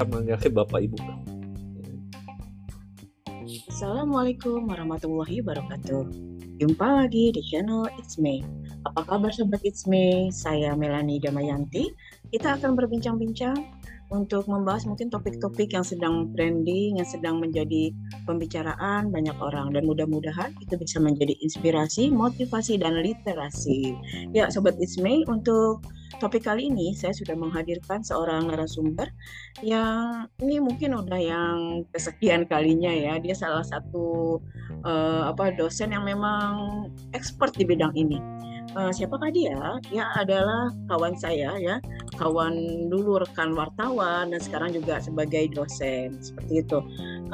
[0.00, 0.96] akan manggilnya Bapak Ibu.
[3.68, 6.08] Assalamualaikum warahmatullahi wabarakatuh.
[6.56, 8.40] Jumpa lagi di channel It's Me.
[8.88, 10.32] Apa kabar sobat It's Me?
[10.32, 11.92] Saya Melani Damayanti.
[12.32, 13.60] Kita akan berbincang-bincang
[14.10, 17.94] untuk membahas mungkin topik-topik yang sedang trending, yang sedang menjadi
[18.26, 23.94] pembicaraan banyak orang dan mudah-mudahan itu bisa menjadi inspirasi, motivasi dan literasi.
[24.34, 25.86] Ya, sobat Me, untuk
[26.18, 29.08] topik kali ini saya sudah menghadirkan seorang narasumber
[29.62, 33.16] yang ini mungkin udah yang kesekian kalinya ya.
[33.22, 34.38] Dia salah satu
[34.82, 36.84] uh, apa dosen yang memang
[37.14, 38.18] expert di bidang ini.
[38.78, 39.58] Uh, siapakah dia?
[39.90, 41.82] Dia adalah kawan saya ya,
[42.14, 46.78] kawan dulu rekan wartawan dan sekarang juga sebagai dosen seperti itu.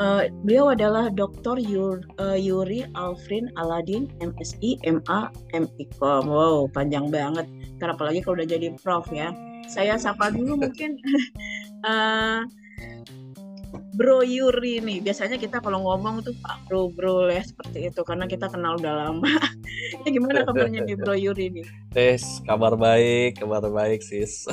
[0.00, 1.60] Uh, beliau adalah Dr.
[1.60, 6.24] Uh, Yuri Alfrin Aladin MSI MA MIKOM.
[6.24, 7.44] Wow, panjang banget.
[7.76, 9.32] Karena apalagi kalau udah jadi prof ya.
[9.66, 10.96] Saya sapa dulu mungkin
[11.84, 12.46] uh,
[13.96, 14.98] Bro Yuri nih.
[15.00, 19.08] Biasanya kita kalau ngomong tuh Pak Bro Bro ya seperti itu karena kita kenal udah
[19.08, 19.28] lama.
[20.04, 21.66] ya gimana kabarnya nih Bro Yuri nih?
[21.92, 24.44] Tes, kabar baik, kabar baik sis.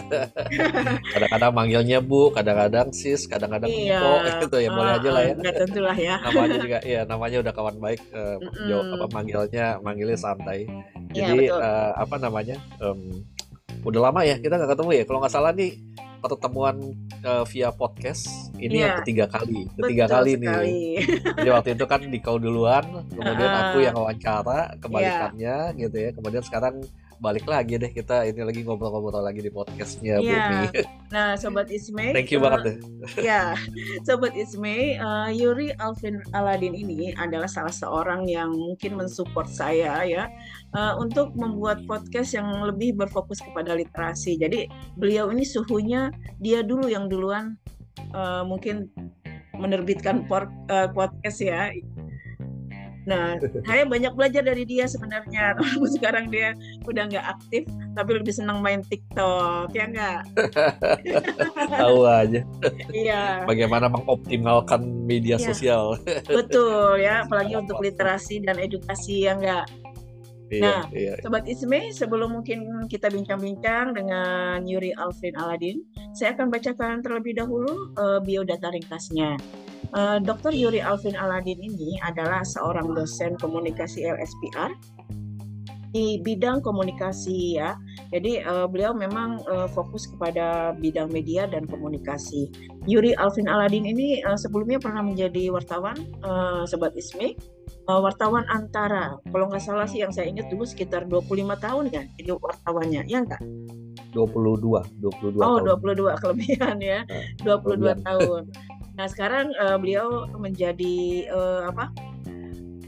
[1.14, 4.14] kadang-kadang manggilnya Bu, kadang-kadang sis, kadang-kadang iya, Mpo
[4.48, 5.34] gitu ya boleh aja lah ya.
[5.36, 6.16] Enggak tentulah ya.
[6.24, 8.68] namanya juga iya, namanya udah kawan baik uh, mm -mm.
[8.72, 10.70] jauh apa manggilnya manggilnya santai.
[11.12, 12.58] Iya, Jadi uh, apa namanya?
[12.80, 13.28] Um,
[13.84, 15.04] udah lama ya kita nggak ketemu ya.
[15.04, 15.72] Kalau nggak salah nih
[16.24, 16.80] pertemuan
[17.28, 18.96] uh, via podcast ini yeah.
[18.96, 20.48] yang ketiga kali ketiga Betul kali sekali.
[20.48, 20.94] nih
[21.36, 25.76] jadi waktu itu kan di kau duluan kemudian uh, aku yang wawancara kebalikannya yeah.
[25.76, 26.76] gitu ya kemudian sekarang
[27.24, 30.68] balik lagi deh kita ini lagi ngobrol-ngobrol lagi di podcastnya yeah.
[30.68, 30.84] Bumi.
[31.14, 32.12] Nah, sobat Isme.
[32.12, 32.78] Thank you uh, banget deh.
[33.24, 33.56] Ya,
[34.04, 40.28] sobat Isme, uh, Yuri Alvin Aladin ini adalah salah seorang yang mungkin mensupport saya ya
[40.76, 44.36] uh, untuk membuat podcast yang lebih berfokus kepada literasi.
[44.36, 44.68] Jadi
[45.00, 46.12] beliau ini suhunya
[46.44, 47.56] dia dulu yang duluan
[48.12, 48.92] uh, mungkin
[49.56, 51.72] menerbitkan uh, podcast ya
[53.03, 53.36] Nah,
[53.67, 55.53] saya banyak belajar dari dia sebenarnya.
[55.59, 56.55] Walaupun sekarang dia
[56.87, 57.64] udah nggak aktif,
[57.95, 60.21] tapi lebih senang main TikTok, ya nggak?
[61.83, 62.41] Tahu aja.
[62.91, 63.43] Iya.
[63.43, 65.47] Bagaimana mengoptimalkan media iya.
[65.52, 65.99] sosial.
[66.27, 69.83] Betul ya, apalagi untuk literasi dan edukasi, ya nggak?
[70.53, 71.14] Iya, nah, iya.
[71.25, 75.81] Sobat Isme, sebelum mungkin kita bincang-bincang dengan Yuri Alvin Aladin,
[76.14, 79.41] saya akan bacakan terlebih dahulu uh, biodata ringkasnya.
[79.93, 80.53] Uh, eh, Dr.
[80.53, 84.73] Yuri Alvin Aladin ini adalah seorang dosen komunikasi LSPR
[85.93, 87.77] di bidang komunikasi ya.
[88.09, 92.49] Jadi uh, beliau memang uh, fokus kepada bidang media dan komunikasi.
[92.89, 95.93] Yuri Alvin Aladin ini uh, sebelumnya pernah menjadi wartawan
[96.26, 97.37] uh, Sobat Isme,
[97.86, 99.21] uh, wartawan antara.
[99.30, 101.30] Kalau nggak salah sih yang saya ingat dulu sekitar 25
[101.61, 103.42] tahun ya jadi wartawannya, ya enggak?
[104.17, 104.65] 22,
[104.98, 105.77] 22 Oh, tahun.
[105.77, 106.99] 22 kelebihan ya.
[107.05, 107.21] Nah,
[107.61, 107.98] 22 kelebihan.
[108.02, 108.42] tahun.
[108.93, 111.89] Nah sekarang uh, beliau menjadi uh, apa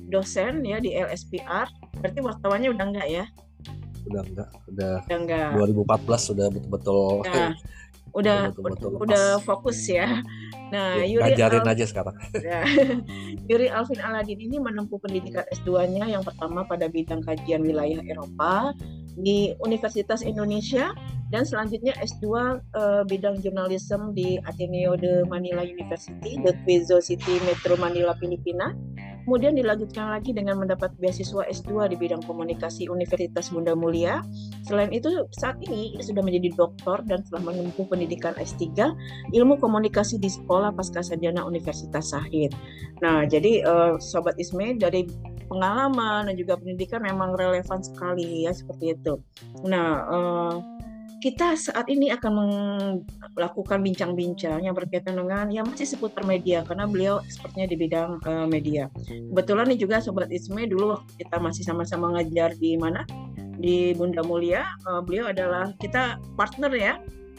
[0.09, 1.65] dosen ya di LSPR.
[2.01, 3.25] Berarti wartawannya udah enggak ya?
[4.05, 4.95] Udah enggak, udah.
[5.05, 5.49] Udah enggak.
[5.57, 7.25] 2014 sudah betul-betul.
[7.25, 7.51] Nah,
[8.19, 10.23] udah betul -betul udah fokus ya.
[10.73, 12.15] Nah, ya, Yuri Al aja sekarang.
[12.45, 12.61] Ya.
[13.49, 18.73] Yuri Alvin Aladin ini menempuh pendidikan S2-nya yang pertama pada bidang kajian wilayah Eropa
[19.15, 20.91] di Universitas Indonesia
[21.29, 27.41] dan selanjutnya S2 uh, eh, bidang jurnalisme di Ateneo de Manila University, The Quezon City,
[27.45, 28.73] Metro Manila, Filipina.
[29.25, 34.21] Kemudian dilanjutkan lagi dengan mendapat beasiswa S2 di bidang komunikasi Universitas Bunda Mulia.
[34.69, 38.93] Selain itu, saat ini sudah menjadi doktor dan telah menempuh pendidikan S3
[39.33, 42.53] ilmu komunikasi di Sekolah Pasca Sarjana Universitas Sahid.
[43.01, 45.09] Nah, jadi uh, Sobat Isme dari
[45.49, 49.17] pengalaman dan juga pendidikan memang relevan sekali ya seperti itu.
[49.65, 50.55] Nah, uh,
[51.23, 52.33] kita saat ini akan
[53.33, 58.47] melakukan bincang-bincang yang berkaitan dengan yang masih seputar media karena beliau expertnya di bidang uh,
[58.47, 58.91] media.
[59.07, 63.07] Kebetulan nih juga sobat Isme dulu kita masih sama-sama ngajar di mana
[63.59, 64.67] di Bunda Mulia.
[64.85, 66.93] Uh, beliau adalah kita partner ya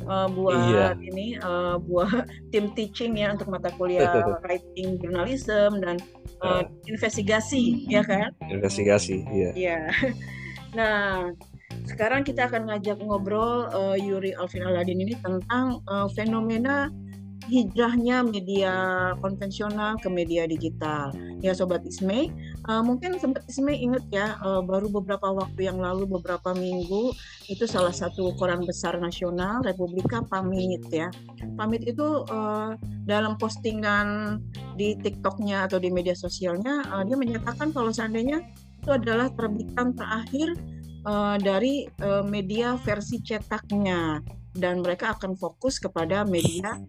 [0.05, 0.87] uh, buat iya.
[1.00, 4.08] ini uh, buat tim teaching ya untuk mata kuliah
[4.44, 5.96] writing journalism dan
[6.44, 8.32] uh, investigasi ya kan?
[8.52, 9.50] Investigasi, iya.
[9.56, 9.81] Iya.
[10.76, 11.32] Nah,
[11.87, 16.91] sekarang kita akan ngajak ngobrol uh, Yuri Alvin Aladin ini tentang uh, fenomena
[17.47, 18.75] hijrahnya media
[19.23, 21.15] konvensional ke media digital.
[21.38, 22.35] Ya Sobat Isme,
[22.67, 27.15] uh, mungkin Sobat Isme ingat ya, uh, baru beberapa waktu yang lalu, beberapa minggu,
[27.47, 31.12] itu salah satu koran besar nasional, Republika Pamit ya.
[31.55, 32.75] Pamit itu uh,
[33.06, 34.41] dalam postingan
[34.75, 38.43] di TikToknya atau di media sosialnya, uh, dia menyatakan kalau seandainya
[38.82, 40.56] itu adalah terbitan terakhir
[41.06, 44.20] uh, dari uh, media versi cetaknya
[44.56, 46.81] dan mereka akan fokus kepada media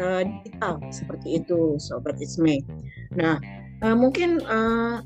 [0.00, 2.64] uh, digital seperti itu sobat Isme.
[3.14, 3.38] Nah
[3.84, 4.98] uh, mungkin uh,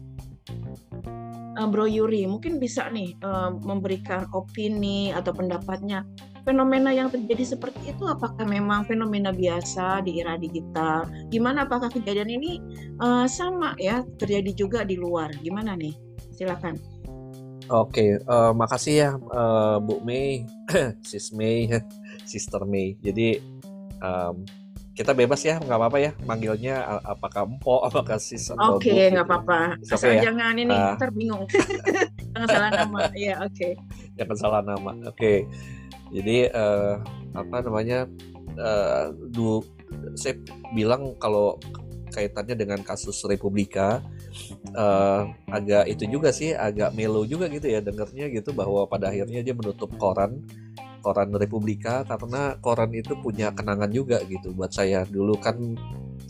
[1.60, 6.08] Bro Yuri mungkin bisa nih uh, memberikan opini atau pendapatnya
[6.40, 11.04] fenomena yang terjadi seperti itu apakah memang fenomena biasa di era digital?
[11.28, 12.52] Gimana apakah kejadian ini
[13.04, 15.36] uh, sama ya terjadi juga di luar?
[15.44, 15.92] Gimana nih?
[16.32, 16.99] Silakan.
[17.70, 20.42] Oke, uh, makasih ya uh, Bu Mei,
[21.06, 21.70] Sis Mei,
[22.30, 22.98] Sister Mei.
[22.98, 23.38] Jadi
[24.02, 24.42] um,
[24.98, 29.22] kita bebas ya, nggak apa-apa ya manggilnya apakah Empo, apakah Sis atau Oke, okay, nggak
[29.22, 29.34] gitu.
[29.38, 29.60] apa-apa.
[29.86, 30.22] Okay, ya?
[30.26, 31.46] jangan ini uh, terbingung.
[32.34, 33.00] jangan salah nama.
[33.14, 33.54] Ya, oke.
[33.54, 33.72] Okay.
[34.18, 34.90] Jangan salah nama.
[35.06, 35.14] Oke.
[35.14, 35.38] Okay.
[36.10, 36.98] Jadi uh,
[37.38, 38.10] apa namanya?
[38.58, 39.62] Uh, du,
[40.18, 40.34] saya
[40.74, 41.54] bilang kalau
[42.10, 44.02] kaitannya dengan kasus Republika
[44.74, 49.40] uh, agak itu juga sih agak melo juga gitu ya dengernya gitu bahwa pada akhirnya
[49.42, 50.42] dia menutup koran
[51.00, 54.52] koran Republika karena koran itu punya kenangan juga gitu.
[54.52, 55.56] Buat saya dulu kan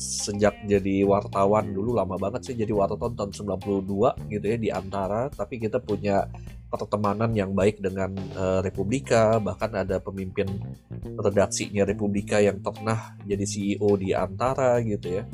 [0.01, 5.29] sejak jadi wartawan dulu lama banget sih jadi wartawan tahun 92 gitu ya di antara
[5.29, 6.25] tapi kita punya
[6.71, 10.47] pertemanan yang baik dengan uh, Republika bahkan ada pemimpin
[11.19, 15.27] redaksinya Republika yang pernah jadi CEO di antara gitu ya.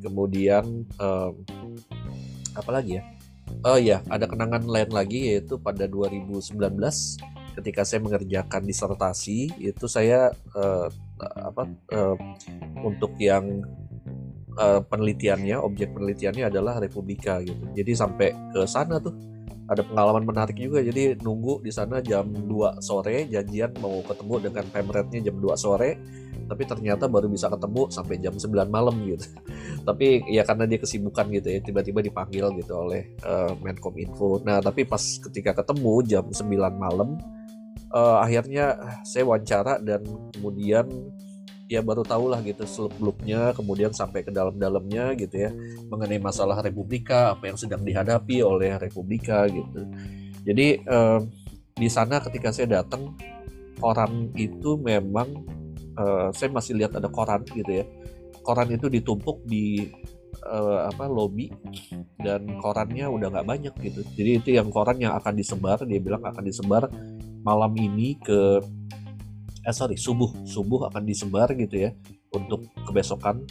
[0.00, 1.34] Kemudian um,
[2.56, 3.02] apa lagi ya?
[3.62, 6.50] Oh ya ada kenangan lain lagi yaitu pada 2019
[7.56, 11.64] ketika saya mengerjakan disertasi itu saya uh, apa
[11.94, 12.16] uh,
[12.84, 13.64] untuk yang
[14.60, 17.64] uh, penelitiannya objek penelitiannya adalah Republika gitu.
[17.72, 19.35] Jadi sampai ke sana tuh
[19.66, 20.78] ada pengalaman menarik juga.
[20.82, 25.90] Jadi nunggu di sana jam 2 sore janjian mau ketemu dengan pemretnya jam 2 sore
[26.46, 29.26] tapi ternyata baru bisa ketemu sampai jam 9 malam gitu.
[29.88, 34.38] Tapi ya karena dia kesibukan gitu ya tiba-tiba dipanggil gitu oleh uh, Menkom Info.
[34.46, 36.46] Nah tapi pas ketika ketemu jam 9
[36.78, 37.18] malam
[37.90, 40.86] uh, akhirnya saya wawancara dan kemudian
[41.66, 45.50] ya baru tahu lah gitu seluk beluknya kemudian sampai ke dalam-dalamnya gitu ya
[45.90, 49.82] mengenai masalah Republika apa yang sedang dihadapi oleh Republika gitu.
[50.46, 51.18] Jadi uh,
[51.74, 53.18] di sana ketika saya datang
[53.82, 55.42] koran itu memang
[55.98, 57.84] uh, saya masih lihat ada koran gitu ya.
[58.46, 59.90] Koran itu ditumpuk di
[60.46, 61.50] uh, apa lobby
[62.22, 64.00] dan korannya udah nggak banyak gitu.
[64.14, 66.86] Jadi itu yang koran yang akan disebar dia bilang akan disebar
[67.42, 68.62] malam ini ke
[69.66, 70.30] eh sorry subuh.
[70.46, 71.90] Subuh akan disebar gitu ya
[72.30, 73.42] untuk kebesokan.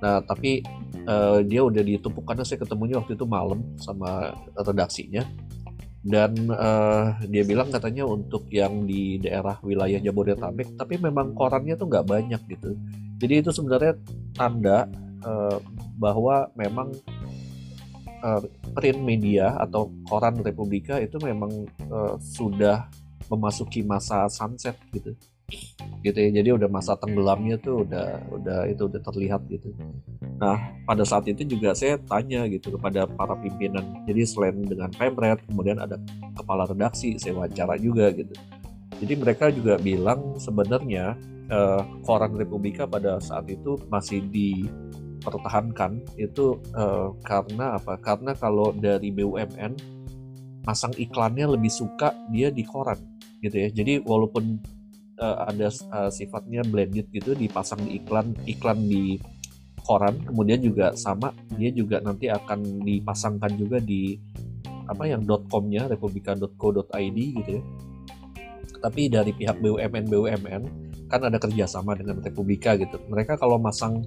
[0.00, 0.64] Nah tapi
[1.04, 5.28] uh, dia udah ditumpuk karena saya ketemunya waktu itu malam sama redaksinya.
[5.98, 11.84] Dan uh, dia bilang katanya untuk yang di daerah wilayah Jabodetabek tapi memang korannya tuh
[11.90, 12.72] nggak banyak gitu.
[13.20, 13.98] Jadi itu sebenarnya
[14.32, 14.88] tanda
[15.26, 15.58] uh,
[16.00, 16.94] bahwa memang
[18.24, 18.40] uh,
[18.72, 22.88] print media atau koran Republika itu memang uh, sudah
[23.28, 25.12] memasuki masa sunset gitu
[26.02, 26.30] gitu ya.
[26.40, 29.74] Jadi udah masa tenggelamnya tuh udah udah itu udah terlihat gitu.
[30.38, 30.56] Nah
[30.86, 34.04] pada saat itu juga saya tanya gitu kepada para pimpinan.
[34.06, 35.98] Jadi selain dengan pemret kemudian ada
[36.38, 38.34] kepala redaksi saya wawancara juga gitu.
[38.98, 41.14] Jadi mereka juga bilang sebenarnya
[41.50, 47.98] eh, koran Republika pada saat itu masih dipertahankan itu eh, karena apa?
[47.98, 49.98] Karena kalau dari BUMN
[50.66, 52.98] masang iklannya lebih suka dia di koran
[53.40, 53.68] gitu ya.
[53.70, 54.77] Jadi walaupun
[55.20, 59.18] uh, ada uh, sifatnya blended gitu dipasang di iklan iklan di
[59.82, 64.16] koran kemudian juga sama dia juga nanti akan dipasangkan juga di
[64.88, 67.62] apa yang .com-nya republika.co.id gitu ya.
[68.78, 70.62] Tapi dari pihak BUMN BUMN
[71.08, 73.00] kan ada kerjasama dengan Republika gitu.
[73.08, 74.04] Mereka kalau masang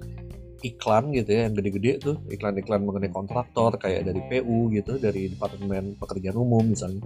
[0.62, 2.16] iklan gitu ya yang gede-gede tuh.
[2.30, 7.02] Iklan-iklan mengenai kontraktor kayak dari PU gitu dari Departemen Pekerjaan Umum misalnya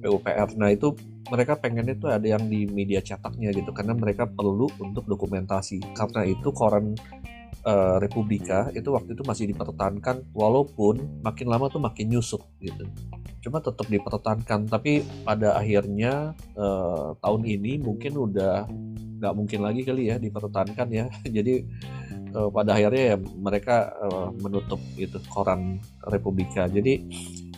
[0.00, 0.96] PUPR nah itu
[1.28, 5.94] mereka pengennya tuh ada yang di media cetaknya gitu karena mereka perlu untuk dokumentasi.
[5.94, 6.96] Karena itu koran
[7.62, 12.88] uh, Republika itu waktu itu masih dipertahankan walaupun makin lama tuh makin nyusut gitu.
[13.40, 18.66] Cuma tetap dipertahankan tapi pada akhirnya uh, tahun ini mungkin udah
[19.20, 21.06] nggak mungkin lagi kali ya dipertahankan ya.
[21.36, 21.62] Jadi
[22.34, 26.66] uh, pada akhirnya ya mereka uh, menutup itu koran Republika.
[26.70, 27.02] Jadi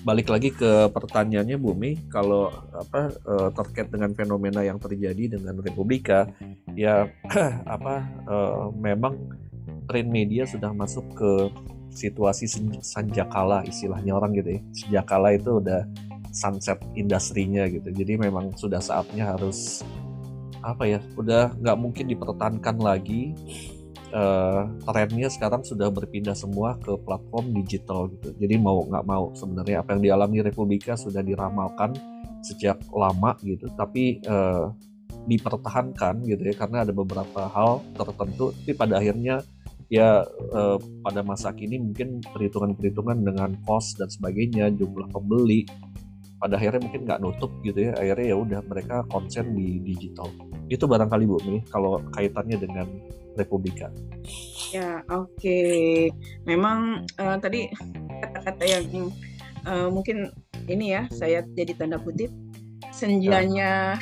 [0.02, 6.26] balik lagi ke pertanyaannya Bumi, kalau apa uh, terkait dengan fenomena yang terjadi dengan Republika,
[6.74, 7.06] ya
[7.74, 7.94] apa
[8.26, 9.14] uh, memang
[9.86, 11.32] print media sudah masuk ke
[11.92, 12.48] situasi
[12.82, 14.60] sanjakala istilahnya orang gitu ya.
[14.74, 15.86] Sanjakala itu udah
[16.32, 17.92] sunset industrinya gitu.
[17.92, 19.86] Jadi memang sudah saatnya harus
[20.62, 23.34] apa ya, udah nggak mungkin dipertahankan lagi
[24.12, 28.32] uh, trennya sekarang sudah berpindah semua ke platform digital gitu.
[28.36, 31.96] Jadi mau nggak mau sebenarnya apa yang dialami Republika sudah diramalkan
[32.44, 33.66] sejak lama gitu.
[33.74, 34.70] Tapi uh,
[35.26, 39.46] dipertahankan gitu ya karena ada beberapa hal tertentu tapi pada akhirnya
[39.92, 45.68] ya eh, pada masa kini mungkin perhitungan-perhitungan dengan cost dan sebagainya jumlah pembeli
[46.42, 50.26] pada akhirnya mungkin nggak nutup gitu ya akhirnya ya udah mereka konsen di digital
[50.66, 52.88] itu barangkali bu nih kalau kaitannya dengan
[53.36, 53.88] Republika.
[54.72, 55.36] Ya oke.
[55.36, 56.08] Okay.
[56.48, 57.68] memang uh, tadi
[58.22, 59.12] kata-kata yang
[59.68, 60.32] uh, mungkin
[60.70, 62.30] ini ya saya jadi tanda kutip
[62.94, 63.98] senjanya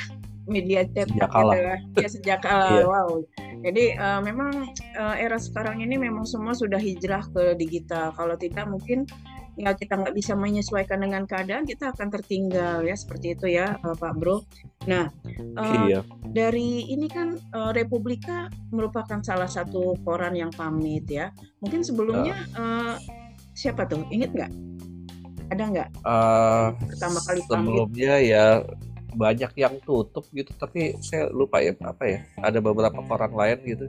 [0.49, 3.21] media cetak gitu ya, ya sejak uh, wow.
[3.61, 8.09] Jadi uh, memang uh, era sekarang ini memang semua sudah hijrah ke digital.
[8.17, 9.05] Kalau tidak mungkin
[9.61, 13.93] ya kita nggak bisa menyesuaikan dengan keadaan, kita akan tertinggal ya seperti itu ya uh,
[13.93, 14.41] Pak Bro.
[14.89, 15.13] Nah
[15.57, 16.01] uh, iya.
[16.33, 21.29] dari ini kan uh, Republika merupakan salah satu koran yang pamit ya.
[21.61, 22.97] Mungkin sebelumnya uh,
[23.53, 24.01] siapa tuh?
[24.09, 24.51] Ingat nggak?
[25.53, 25.89] Ada nggak?
[26.01, 27.69] Uh, Pertama kali pamit.
[27.69, 28.45] Sebelumnya ya
[29.11, 33.85] banyak yang tutup gitu tapi saya lupa ya apa ya ada beberapa koran lain gitu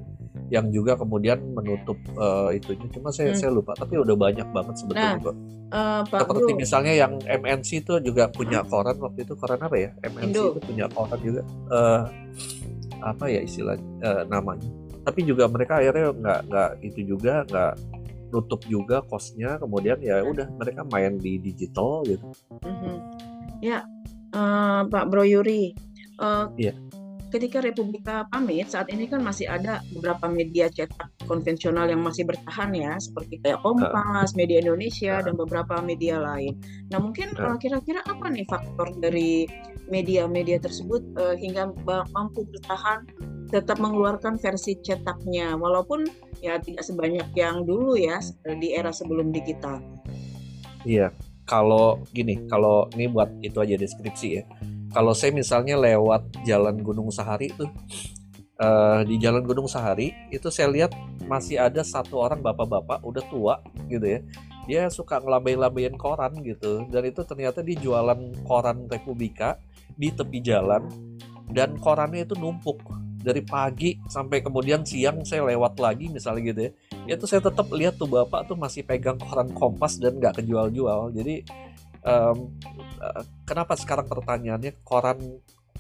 [0.53, 3.41] yang juga kemudian menutup uh, itunya cuma saya hmm.
[3.41, 5.33] saya lupa tapi udah banyak banget sebetulnya nah,
[5.73, 6.61] uh, Pak seperti Bro.
[6.61, 8.69] misalnya yang MNC itu juga punya hmm.
[8.69, 10.45] koran waktu itu koran apa ya MNC Indo.
[10.53, 11.41] itu punya koran juga
[11.73, 12.05] uh,
[13.01, 14.69] apa ya istilah uh, namanya
[15.03, 17.73] tapi juga mereka akhirnya nggak nggak itu juga nggak
[18.33, 22.33] nutup juga kosnya kemudian ya udah mereka main di digital gitu.
[22.65, 22.97] Mm -hmm.
[23.61, 23.85] Ya
[24.33, 25.77] uh, Pak Bro Yuri.
[26.17, 26.77] Uh, yeah.
[27.33, 32.77] Ketika Republika pamit, saat ini kan masih ada beberapa media cetak konvensional yang masih bertahan
[32.77, 36.61] ya, seperti kayak Kompas, Media Indonesia, dan beberapa media lain.
[36.93, 39.49] Nah mungkin kira kira-kira apa nih faktor dari
[39.89, 41.73] media-media tersebut uh, hingga
[42.13, 43.09] mampu bertahan
[43.49, 46.05] tetap mengeluarkan versi cetaknya, walaupun
[46.45, 48.21] ya tidak sebanyak yang dulu ya
[48.61, 49.81] di era sebelum digital.
[50.85, 51.17] Iya,
[51.49, 54.45] kalau gini, kalau ini buat itu aja deskripsi ya.
[54.93, 57.73] Kalau saya misalnya lewat Jalan Gunung Sahari tuh
[58.61, 60.93] uh, di Jalan Gunung Sahari itu saya lihat
[61.25, 63.55] masih ada satu orang bapak-bapak udah tua
[63.89, 64.21] gitu ya.
[64.69, 66.87] Dia suka ngelambai-lambain koran gitu.
[66.93, 69.59] Dan itu ternyata di jualan koran Republika
[69.97, 70.87] di tepi jalan.
[71.49, 72.85] Dan korannya itu numpuk
[73.23, 76.61] dari pagi sampai kemudian siang saya lewat lagi misalnya gitu
[77.09, 77.15] ya.
[77.17, 81.11] Tuh saya tetap lihat tuh bapak tuh masih pegang koran kompas dan nggak kejual-jual.
[81.17, 81.43] Jadi
[82.07, 82.55] um,
[83.47, 85.19] kenapa sekarang pertanyaannya koran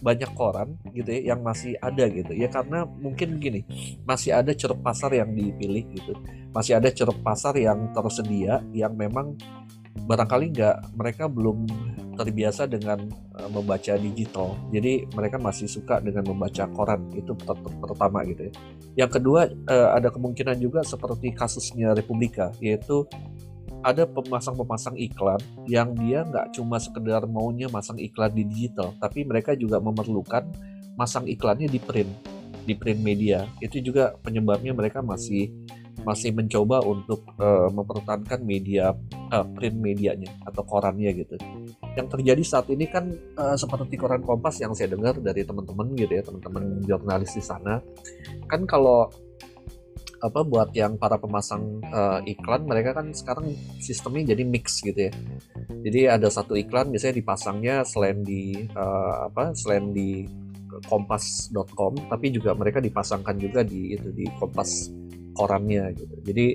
[0.02, 2.50] banyak koran gitu ya yang masih ada gitu ya?
[2.50, 3.62] Karena mungkin gini
[4.02, 6.12] masih ada ceruk pasar yang dipilih gitu.
[6.50, 9.38] Masih ada ceruk pasar yang tersedia yang memang
[9.92, 11.68] barangkali nggak mereka belum
[12.12, 14.58] terbiasa dengan uh, membaca digital.
[14.74, 17.32] Jadi mereka masih suka dengan membaca koran itu
[17.80, 18.52] pertama gitu ya.
[19.06, 23.08] Yang kedua uh, ada kemungkinan juga seperti kasusnya Republika yaitu
[23.82, 29.52] ada pemasang-pemasang iklan yang dia nggak cuma sekedar maunya masang iklan di digital tapi mereka
[29.58, 30.46] juga memerlukan
[30.94, 32.10] masang iklannya di print
[32.62, 35.50] di print media itu juga penyebabnya mereka masih
[36.02, 38.96] masih mencoba untuk uh, mempertahankan media
[39.30, 41.38] uh, print medianya atau korannya gitu.
[41.94, 46.12] Yang terjadi saat ini kan uh, seperti koran Kompas yang saya dengar dari teman-teman gitu
[46.16, 47.78] ya, teman-teman jurnalis di sana.
[48.50, 49.12] Kan kalau
[50.22, 53.50] apa buat yang para pemasang uh, iklan mereka kan sekarang
[53.82, 55.12] sistemnya jadi mix gitu ya.
[55.82, 60.22] Jadi ada satu iklan misalnya dipasangnya selain di uh, apa selain di
[60.86, 64.94] kompas.com tapi juga mereka dipasangkan juga di itu di kompas
[65.34, 66.14] korannya gitu.
[66.22, 66.46] Jadi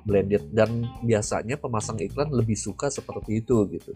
[0.00, 3.92] blended dan biasanya pemasang iklan lebih suka seperti itu gitu.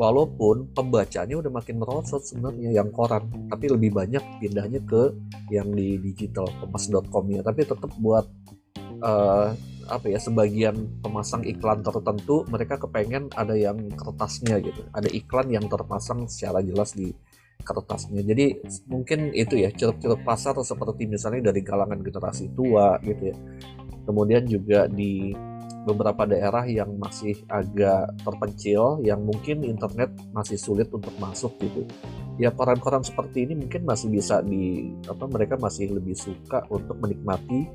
[0.00, 5.12] Walaupun pembacanya udah makin merosot sebenarnya yang koran, tapi lebih banyak pindahnya ke
[5.52, 7.44] yang di digital kompas.com ya.
[7.44, 8.24] Tapi tetap buat
[9.02, 9.50] uh,
[9.90, 14.86] apa ya sebagian pemasang iklan tertentu mereka kepengen ada yang kertasnya gitu.
[14.94, 17.10] Ada iklan yang terpasang secara jelas di
[17.62, 18.22] kertasnya.
[18.22, 23.36] Jadi mungkin itu ya ceruk-ceruk pasar seperti misalnya dari kalangan generasi tua gitu ya
[24.06, 25.32] kemudian juga di
[25.82, 31.82] beberapa daerah yang masih agak terpencil yang mungkin internet masih sulit untuk masuk gitu
[32.38, 37.66] ya koran-koran seperti ini mungkin masih bisa di apa mereka masih lebih suka untuk menikmati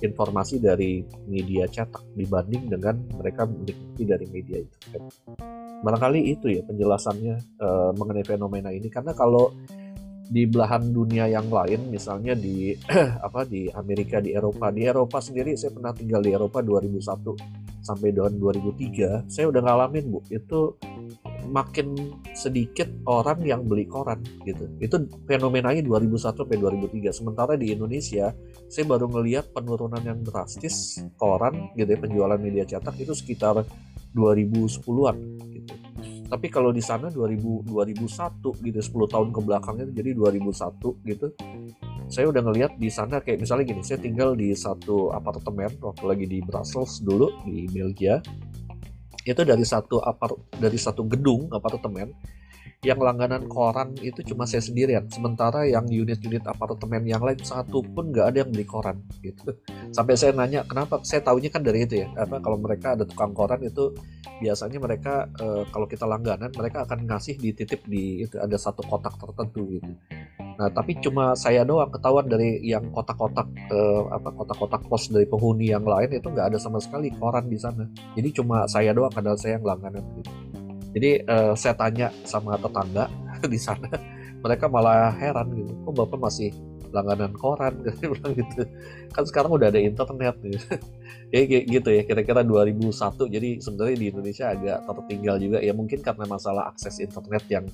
[0.00, 5.02] informasi dari media cetak dibanding dengan mereka menikmati dari media internet.
[5.80, 8.88] Barangkali itu ya penjelasannya uh, mengenai fenomena ini.
[8.92, 9.52] Karena kalau
[10.30, 12.70] di belahan dunia yang lain misalnya di
[13.26, 14.70] apa di Amerika di Eropa.
[14.70, 20.04] Di Eropa sendiri saya pernah tinggal di Eropa 2001 sampai tahun 2003 saya udah ngalamin
[20.06, 20.20] bu.
[20.30, 20.78] Itu
[21.48, 21.96] makin
[22.36, 24.68] sedikit orang yang beli koran gitu.
[24.82, 28.34] Itu fenomenanya 2001 sampai 2003 sementara di Indonesia
[28.68, 33.64] saya baru ngelihat penurunan yang drastis koran gitu ya penjualan media cetak itu sekitar
[34.14, 35.16] 2010-an
[35.54, 35.74] gitu.
[36.30, 41.26] Tapi kalau di sana 2000 2001 gitu 10 tahun ke belakangnya jadi 2001 gitu.
[42.10, 46.26] Saya udah ngelihat di sana kayak misalnya gini saya tinggal di satu apartemen waktu lagi
[46.26, 48.18] di Brussels dulu di Belgia
[49.24, 52.12] itu dari satu apart dari satu gedung apartemen
[52.80, 55.04] yang langganan koran itu cuma saya sendirian.
[55.12, 59.52] Sementara yang unit-unit apartemen yang lain satu pun nggak ada yang beli koran gitu.
[59.92, 60.96] Sampai saya nanya kenapa?
[61.04, 63.92] Saya tahunya kan dari itu ya apa kalau mereka ada tukang koran itu
[64.40, 69.12] biasanya mereka e, kalau kita langganan mereka akan ngasih dititip di itu ada satu kotak
[69.20, 69.92] tertentu gitu.
[70.56, 75.68] Nah tapi cuma saya doang ketahuan dari yang kotak-kotak e, apa kotak-kotak pos dari penghuni
[75.68, 77.84] yang lain itu nggak ada sama sekali koran di sana.
[78.16, 80.32] Jadi cuma saya doang kadang saya yang langganan gitu
[80.96, 83.06] jadi uh, saya tanya sama tetangga
[83.52, 83.88] di sana
[84.40, 86.50] mereka malah heran gitu kok bapak masih
[86.92, 87.74] langganan koran?
[88.02, 88.62] Gitu gitu.
[89.10, 90.58] Kan sekarang udah ada internet gitu
[91.34, 92.90] ya gitu ya kira-kira 2001
[93.30, 95.58] jadi sebenarnya di Indonesia agak tertinggal juga.
[95.62, 97.66] Ya mungkin karena masalah akses internet yang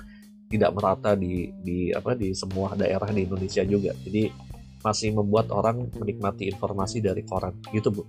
[0.46, 3.92] tidak merata di di apa di semua daerah di Indonesia juga.
[4.04, 4.30] Jadi
[4.84, 7.56] masih membuat orang menikmati informasi dari koran.
[7.72, 8.04] Gitu bu.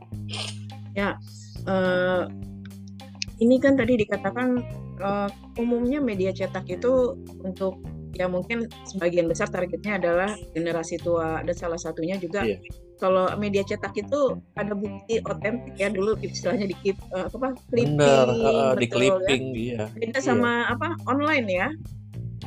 [0.93, 1.17] Ya
[1.67, 2.27] uh,
[3.37, 4.61] ini kan tadi dikatakan
[5.01, 5.29] uh,
[5.61, 7.77] umumnya media cetak itu untuk
[8.17, 12.57] ya mungkin sebagian besar targetnya adalah generasi tua dan salah satunya juga yeah.
[12.97, 17.99] kalau media cetak itu ada bukti otentik ya dulu istilahnya di keep, uh, apa clipping
[18.01, 19.61] Benar, uh, di clipping ya.
[19.61, 20.73] iya beda sama iya.
[20.73, 21.67] apa online ya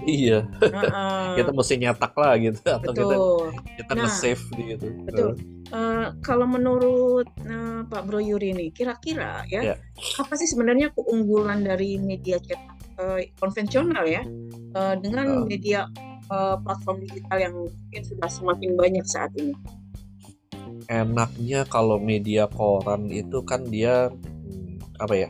[0.06, 0.47] Iya.
[0.62, 3.09] Uh, kita mesti nyetak lah gitu atau betul.
[3.11, 3.16] kita
[3.82, 4.87] kita nah, nge-save gitu.
[5.04, 5.30] Betul.
[5.70, 9.76] Uh, kalau menurut uh, Pak Bro Yuri ini kira-kira ya yeah.
[10.18, 14.23] apa sih sebenarnya keunggulan dari media cetak uh, konvensional ya
[14.75, 15.47] uh, dengan uh.
[15.47, 15.87] media
[16.32, 19.54] uh, platform digital yang mungkin sudah semakin banyak saat ini?
[20.90, 25.28] Enaknya kalau media koran itu kan dia hmm, apa ya?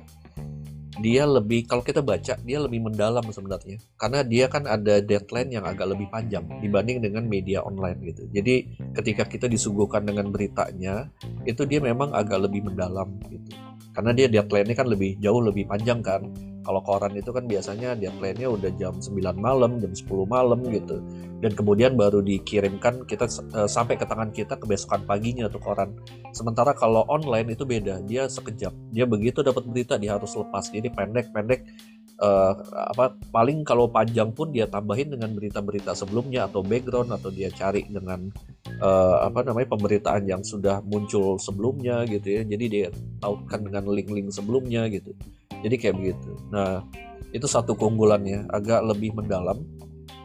[1.01, 3.81] Dia lebih kalau kita baca dia lebih mendalam sebenarnya.
[3.97, 8.29] Karena dia kan ada deadline yang agak lebih panjang dibanding dengan media online gitu.
[8.29, 11.09] Jadi ketika kita disuguhkan dengan beritanya
[11.49, 13.57] itu dia memang agak lebih mendalam gitu.
[13.91, 16.29] Karena dia deadline-nya kan lebih jauh lebih panjang kan
[16.61, 21.01] kalau koran itu kan biasanya deadline-nya udah jam 9 malam jam 10 malam gitu.
[21.41, 23.25] Dan kemudian baru dikirimkan kita
[23.57, 25.97] uh, sampai ke tangan kita kebesokan paginya tuh koran.
[26.37, 28.77] Sementara kalau online itu beda dia sekejap.
[28.93, 30.69] Dia begitu dapat berita dia harus lepas.
[30.69, 31.65] Jadi pendek-pendek
[32.21, 32.53] uh,
[32.93, 37.89] apa paling kalau panjang pun dia tambahin dengan berita-berita sebelumnya atau background atau dia cari
[37.89, 38.29] dengan
[38.85, 42.43] uh, apa namanya pemberitaan yang sudah muncul sebelumnya gitu ya.
[42.45, 45.17] Jadi dia tautkan dengan link-link sebelumnya gitu
[45.61, 46.31] jadi kayak begitu.
[46.53, 46.85] Nah
[47.31, 49.63] itu satu keunggulannya agak lebih mendalam.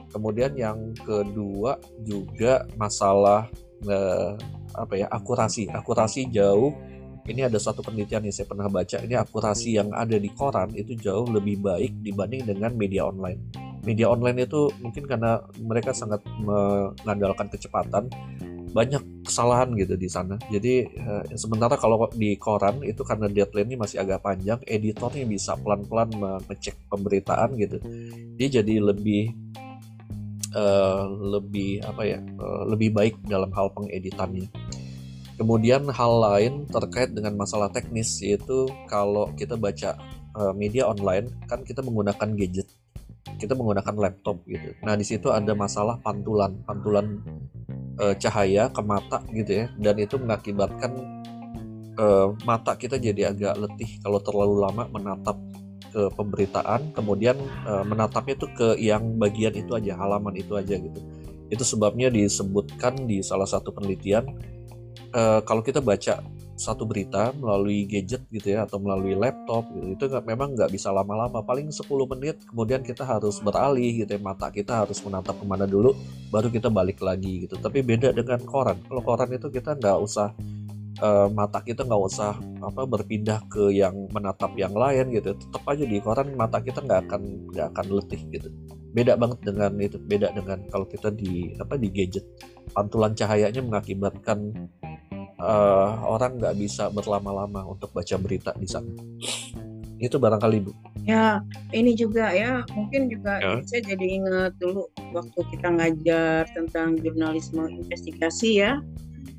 [0.10, 1.76] Kemudian yang kedua
[2.08, 3.52] juga masalah
[3.84, 4.34] uh,
[4.76, 5.68] apa ya akurasi.
[5.72, 6.72] Akurasi jauh.
[7.26, 9.02] Ini ada satu penelitian yang saya pernah baca.
[9.02, 14.10] Ini akurasi yang ada di koran itu jauh lebih baik dibanding dengan media online media
[14.10, 18.10] online itu mungkin karena mereka sangat mengandalkan kecepatan
[18.76, 20.36] banyak kesalahan gitu di sana.
[20.52, 25.56] Jadi eh, sementara kalau di koran itu karena deadline ini masih agak panjang editornya bisa
[25.56, 27.80] pelan-pelan mengecek pemberitaan gitu.
[28.36, 29.46] Dia jadi lebih
[30.56, 34.48] uh, lebih apa ya uh, lebih baik dalam hal pengeditannya.
[35.36, 40.00] Kemudian hal lain terkait dengan masalah teknis yaitu kalau kita baca
[40.40, 42.72] uh, media online kan kita menggunakan gadget,
[43.36, 44.74] kita menggunakan laptop gitu.
[44.82, 47.20] Nah di situ ada masalah pantulan, pantulan
[48.00, 50.92] uh, cahaya ke mata gitu ya, dan itu mengakibatkan
[52.00, 55.38] uh, mata kita jadi agak letih kalau terlalu lama menatap
[55.96, 61.00] ke pemberitaan, kemudian uh, menatapnya itu ke yang bagian itu aja, halaman itu aja gitu.
[61.48, 64.28] Itu sebabnya disebutkan di salah satu penelitian
[65.16, 66.20] uh, kalau kita baca
[66.56, 69.88] satu berita melalui gadget gitu ya atau melalui laptop gitu.
[69.92, 71.44] Itu gak, memang nggak bisa lama-lama.
[71.44, 71.84] Paling 10
[72.16, 74.22] menit kemudian kita harus beralih gitu ya.
[74.24, 75.92] Mata kita harus menatap ke mana dulu
[76.32, 77.60] baru kita balik lagi gitu.
[77.60, 78.80] Tapi beda dengan koran.
[78.88, 80.32] Kalau koran itu kita nggak usah
[81.04, 85.36] uh, mata kita nggak usah apa berpindah ke yang menatap yang lain gitu.
[85.36, 88.48] Tetap aja di koran mata kita nggak akan nggak akan letih gitu.
[88.96, 90.00] Beda banget dengan itu.
[90.00, 92.24] Beda dengan kalau kita di apa di gadget.
[92.72, 94.72] Pantulan cahayanya mengakibatkan
[95.46, 98.90] uh, orang nggak bisa berlama-lama untuk baca berita di sana.
[100.02, 100.74] Itu barangkali Bu.
[101.06, 103.62] Ya, ini juga ya, mungkin juga ya.
[103.70, 108.82] saya jadi ingat dulu waktu kita ngajar tentang jurnalisme investigasi ya.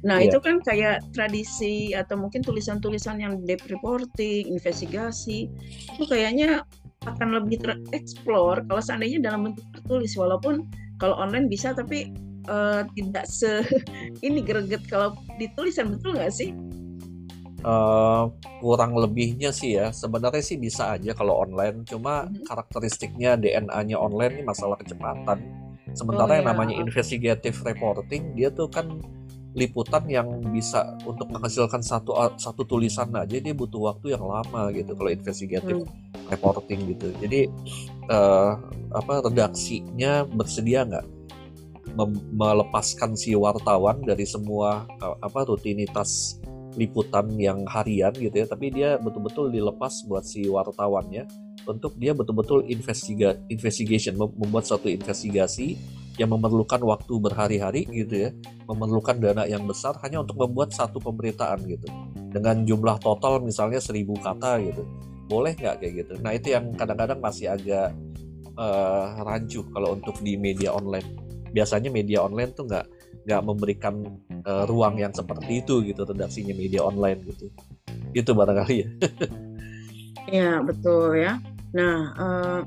[0.07, 0.31] Nah, ya.
[0.31, 5.51] itu kan kayak tradisi atau mungkin tulisan-tulisan yang deep reporting, investigasi,
[5.99, 6.63] itu kayaknya
[7.07, 10.67] akan lebih tereksplor kalau seandainya dalam bentuk tertulis walaupun
[10.99, 12.11] kalau online bisa tapi
[12.47, 13.63] uh, tidak se
[14.27, 16.51] ini greget kalau ditulisan betul nggak sih?
[17.67, 18.31] Uh,
[18.63, 22.47] kurang lebihnya sih ya sebenarnya sih bisa aja kalau online cuma mm-hmm.
[22.47, 25.43] karakteristiknya DNA-nya online ini masalah kecepatan
[25.97, 26.51] sementara oh, yang ya.
[26.55, 29.03] namanya investigative reporting dia tuh kan
[29.57, 34.93] liputan yang bisa untuk menghasilkan satu satu tulisan aja dia butuh waktu yang lama gitu
[34.93, 36.29] kalau investigative hmm.
[36.29, 37.49] reporting gitu jadi
[38.13, 38.61] uh,
[38.93, 41.16] apa redaksinya bersedia nggak
[42.33, 46.37] melepaskan si wartawan dari semua apa rutinitas
[46.77, 51.25] liputan yang harian gitu ya tapi dia betul-betul dilepas buat si wartawannya
[51.67, 55.75] untuk dia betul-betul investiga investigation membuat satu investigasi
[56.17, 58.31] yang memerlukan waktu berhari-hari gitu ya,
[58.65, 61.89] memerlukan dana yang besar hanya untuk membuat satu pemberitaan gitu.
[62.33, 64.83] Dengan jumlah total misalnya seribu kata gitu.
[65.29, 66.13] Boleh nggak kayak gitu?
[66.25, 67.93] Nah itu yang kadang-kadang masih agak
[68.57, 71.26] uh, rancu kalau untuk di media online.
[71.57, 72.87] Biasanya media online tuh nggak
[73.25, 74.05] nggak memberikan
[74.45, 77.49] uh, ruang yang seperti itu gitu redaksinya media online gitu.
[78.13, 78.89] Itu barangkali ya.
[80.45, 81.41] ya betul ya.
[81.73, 82.61] Nah uh,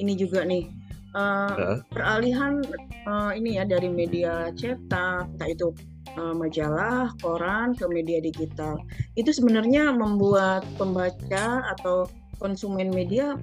[0.00, 0.64] ini juga nih
[1.12, 2.64] uh, peralihan
[3.06, 5.70] uh, ini ya dari media cetak, entah itu
[6.18, 8.80] uh, majalah, koran ke media digital.
[9.14, 12.08] Itu sebenarnya membuat pembaca atau
[12.42, 13.38] konsumen media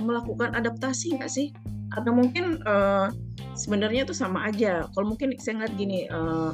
[0.00, 1.52] melakukan adaptasi nggak sih?
[1.92, 3.12] Atau mungkin uh,
[3.54, 4.86] sebenarnya itu sama aja.
[4.92, 6.52] Kalau mungkin saya ngeliat gini, uh,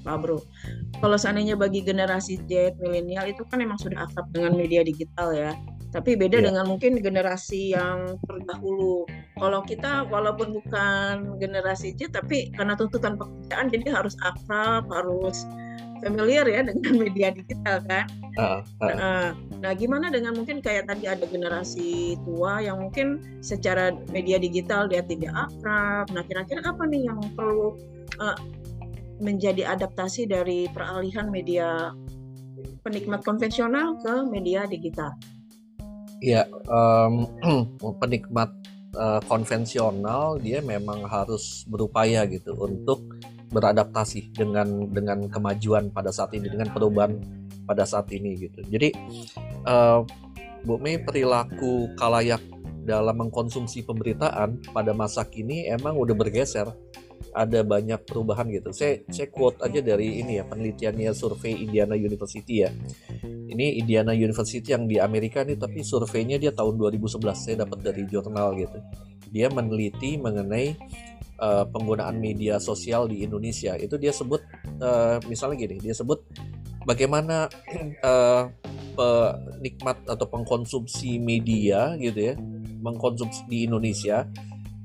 [0.00, 0.40] Pak Bro,
[1.04, 5.52] kalau seandainya bagi generasi Z, milenial itu kan memang sudah akrab dengan media digital ya.
[5.90, 6.46] Tapi beda yeah.
[6.48, 9.04] dengan mungkin generasi yang terdahulu.
[9.36, 15.44] Kalau kita walaupun bukan generasi Z tapi karena tuntutan pekerjaan jadi harus akrab, harus
[16.00, 18.06] familiar ya dengan media digital kan.
[18.36, 18.92] Uh, uh.
[18.92, 19.26] Nah,
[19.60, 25.04] nah, gimana dengan mungkin kayak tadi ada generasi tua yang mungkin secara media digital dia
[25.04, 26.08] tidak akrab.
[26.12, 27.76] Nah, kira-kira apa nih yang perlu
[28.18, 28.38] uh,
[29.20, 31.92] menjadi adaptasi dari peralihan media
[32.80, 35.12] penikmat konvensional ke media digital?
[36.20, 37.26] ya um,
[38.00, 38.52] penikmat
[38.94, 43.00] uh, konvensional dia memang harus berupaya gitu untuk
[43.50, 47.18] beradaptasi dengan dengan kemajuan pada saat ini dengan perubahan
[47.66, 48.94] pada saat ini gitu jadi
[49.66, 50.02] uh,
[50.60, 52.40] Bu Mei perilaku kalayak
[52.84, 56.68] dalam mengkonsumsi pemberitaan pada masa kini emang udah bergeser
[57.30, 58.74] ada banyak perubahan gitu.
[58.74, 62.70] Saya saya quote aja dari ini ya penelitiannya survei Indiana University ya.
[63.22, 68.02] Ini Indiana University yang di Amerika nih tapi surveinya dia tahun 2011 saya dapat dari
[68.10, 68.78] jurnal gitu.
[69.30, 70.74] Dia meneliti mengenai
[71.40, 73.74] uh, penggunaan media sosial di Indonesia.
[73.80, 74.44] Itu dia sebut
[74.78, 76.20] uh, misalnya gini, dia sebut
[76.84, 77.48] bagaimana
[78.04, 78.44] uh,
[79.00, 82.34] penikmat atau pengkonsumsi media gitu ya
[82.80, 84.28] mengkonsumsi di Indonesia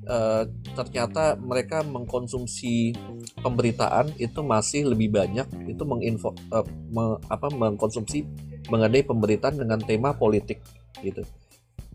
[0.08, 0.44] uh,
[0.76, 2.94] ternyata mereka mengkonsumsi
[3.42, 8.24] pemberitaan itu masih lebih banyak itu menginfo uh, me, apa mengkonsumsi
[8.70, 10.62] mengenai pemberitaan dengan tema politik
[11.02, 11.22] gitu.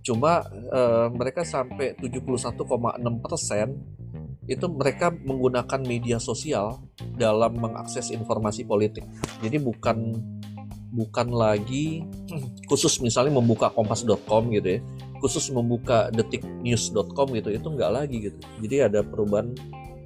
[0.01, 2.65] Cuma uh, mereka sampai 71,6
[3.21, 3.69] persen
[4.49, 6.81] itu mereka menggunakan media sosial
[7.17, 9.05] dalam mengakses informasi politik.
[9.45, 10.17] Jadi bukan
[10.91, 12.03] bukan lagi
[12.71, 14.81] khusus misalnya membuka kompas.com gitu ya
[15.21, 18.39] khusus membuka detiknews.com gitu itu nggak lagi gitu.
[18.65, 19.53] Jadi ada perubahan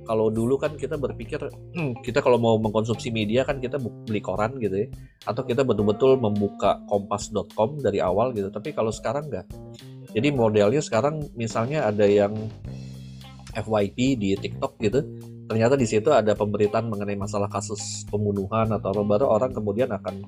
[0.04, 1.40] kalau dulu kan kita berpikir
[2.06, 4.88] kita kalau mau mengkonsumsi media kan kita beli koran gitu ya
[5.24, 9.46] atau kita betul-betul membuka kompas.com dari awal gitu tapi kalau sekarang nggak.
[10.14, 12.34] Jadi modelnya sekarang misalnya ada yang
[13.54, 15.00] FYP di TikTok gitu
[15.48, 20.24] ternyata di situ ada pemberitaan mengenai masalah kasus pembunuhan atau apa baru orang kemudian akan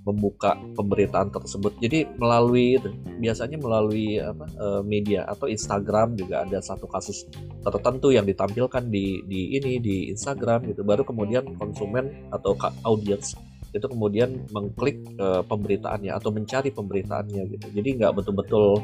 [0.00, 1.76] membuka pemberitaan tersebut.
[1.76, 2.80] Jadi melalui
[3.20, 7.28] biasanya melalui apa uh, media atau Instagram juga ada satu kasus
[7.60, 10.80] tertentu yang ditampilkan di di ini di Instagram gitu.
[10.82, 12.56] Baru kemudian konsumen atau
[12.88, 13.36] audiens
[13.70, 17.66] itu kemudian mengklik uh, pemberitaannya atau mencari pemberitaannya gitu.
[17.70, 18.80] Jadi nggak betul-betul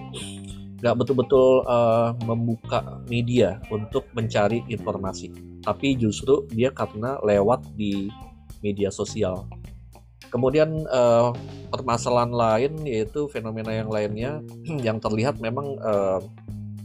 [0.80, 5.32] nggak betul-betul uh, membuka media untuk mencari informasi,
[5.64, 8.12] tapi justru dia karena lewat di
[8.60, 9.48] media sosial.
[10.28, 11.32] Kemudian uh,
[11.72, 14.42] permasalahan lain yaitu fenomena yang lainnya
[14.86, 16.20] yang terlihat memang uh,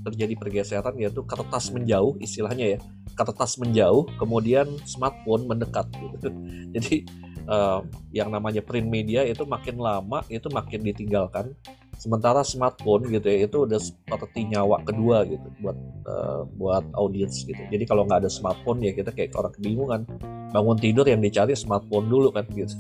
[0.01, 2.79] terjadi pergeseran yaitu kertas menjauh istilahnya ya.
[3.17, 6.31] Kertas menjauh kemudian smartphone mendekat gitu.
[6.79, 7.05] Jadi
[7.49, 7.83] uh,
[8.15, 11.53] yang namanya print media itu makin lama itu makin ditinggalkan
[12.01, 15.77] sementara smartphone gitu ya itu udah seperti nyawa kedua gitu buat
[16.09, 17.61] uh, buat audiens gitu.
[17.69, 20.01] Jadi kalau nggak ada smartphone ya kita kayak orang kebingungan.
[20.49, 22.73] Bangun tidur yang dicari smartphone dulu kan gitu.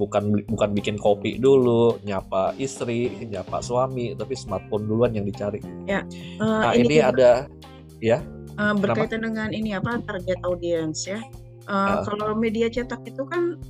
[0.00, 5.60] Bukan bukan bikin kopi dulu nyapa istri nyapa suami tapi smartphone duluan yang dicari.
[5.84, 6.00] Ya
[6.40, 7.44] uh, nah ini, ini ada
[8.00, 8.24] ya?
[8.56, 9.26] Uh, berkaitan Kenapa?
[9.28, 11.20] dengan ini apa target audiens ya.
[11.68, 13.60] Uh, uh, kalau media cetak itu kan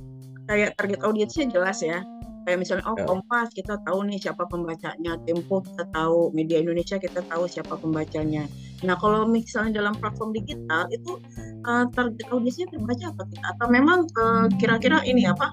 [0.47, 2.07] kayak target audiensnya jelas ya
[2.47, 3.03] kayak misalnya oh Ya.
[3.03, 5.19] Kompas kita tahu nih siapa pembacanya.
[5.27, 6.31] Tempo kita tahu.
[6.31, 8.47] Media Indonesia kita tahu siapa pembacanya.
[8.87, 11.19] Nah kalau misalnya dalam platform digital itu
[11.67, 13.45] eh, target audiensnya terbaca apa kita?
[13.51, 15.51] Atau memang eh, kira-kira ini apa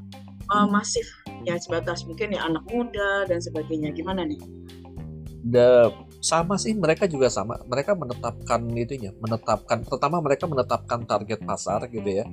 [0.55, 1.11] eh, masif?
[1.43, 3.91] Ya sebatas mungkin ya anak muda dan sebagainya.
[3.91, 4.39] Gimana nih?
[5.43, 5.91] Da-
[6.25, 7.61] sama sih mereka juga sama.
[7.69, 12.25] Mereka menetapkan itunya menetapkan pertama mereka menetapkan target pasar gitu ya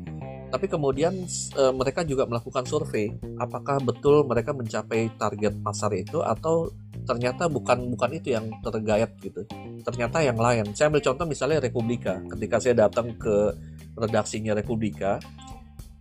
[0.52, 1.16] tapi kemudian
[1.56, 6.70] eh, mereka juga melakukan survei apakah betul mereka mencapai target pasar itu atau
[7.08, 9.42] ternyata bukan bukan itu yang tergayat gitu
[9.82, 13.56] ternyata yang lain saya ambil contoh misalnya Republika ketika saya datang ke
[13.98, 15.18] redaksinya Republika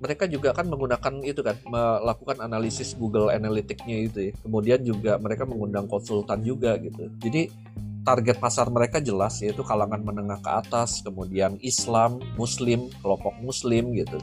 [0.01, 4.33] mereka juga kan menggunakan itu kan melakukan analisis Google Analytics-nya itu ya.
[4.41, 7.13] Kemudian juga mereka mengundang konsultan juga gitu.
[7.21, 7.53] Jadi
[8.01, 14.19] target pasar mereka jelas yaitu kalangan menengah ke atas, kemudian Islam, Muslim, kelompok Muslim gitu.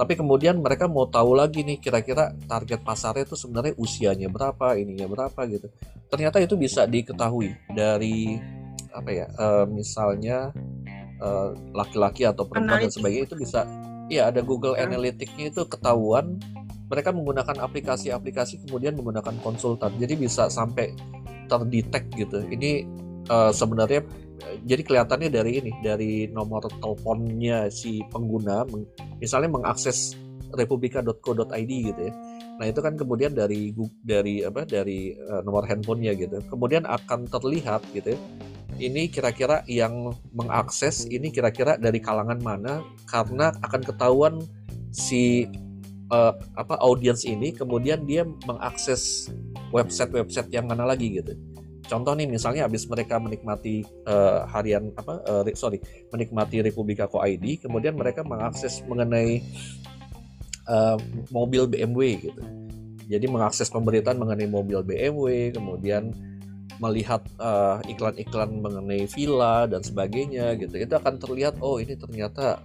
[0.00, 5.06] Tapi kemudian mereka mau tahu lagi nih kira-kira target pasarnya itu sebenarnya usianya berapa, ininya
[5.06, 5.68] berapa gitu.
[6.08, 8.40] Ternyata itu bisa diketahui dari
[8.90, 10.50] apa ya, eh, misalnya
[11.20, 12.96] eh, laki-laki atau perempuan dan Analitik.
[12.96, 13.60] sebagainya itu bisa
[14.10, 14.90] Iya ada Google Hmm.
[14.90, 16.42] Analytics-nya itu ketahuan
[16.90, 20.90] mereka menggunakan aplikasi-aplikasi kemudian menggunakan konsultan jadi bisa sampai
[21.46, 22.82] terdetek gitu ini
[23.30, 24.00] eh, sebenarnya
[24.42, 28.66] eh, jadi kelihatannya dari ini dari nomor teleponnya si pengguna
[29.22, 30.18] misalnya mengakses
[30.50, 32.14] republika.co.id gitu ya
[32.60, 33.72] nah itu kan kemudian dari
[34.04, 38.20] dari apa dari eh, nomor handphonenya gitu kemudian akan terlihat gitu ya
[38.80, 44.34] ini kira-kira yang mengakses ini kira-kira dari kalangan mana karena akan ketahuan
[44.90, 45.46] si
[46.10, 49.30] eh, apa audiens ini kemudian dia mengakses
[49.70, 51.32] website-website yang mana lagi gitu.
[51.90, 55.82] Contoh nih misalnya habis mereka menikmati eh, harian apa re- sorry
[56.14, 59.42] menikmati Republika.co.id kemudian mereka mengakses mengenai
[60.70, 60.96] eh,
[61.34, 62.42] mobil BMW gitu.
[63.10, 66.14] Jadi mengakses pemberitaan mengenai mobil BMW kemudian
[66.80, 67.20] melihat
[67.84, 72.56] iklan-iklan mengenai villa dan sebagainya gitu itu akan terlihat oh ini ternyata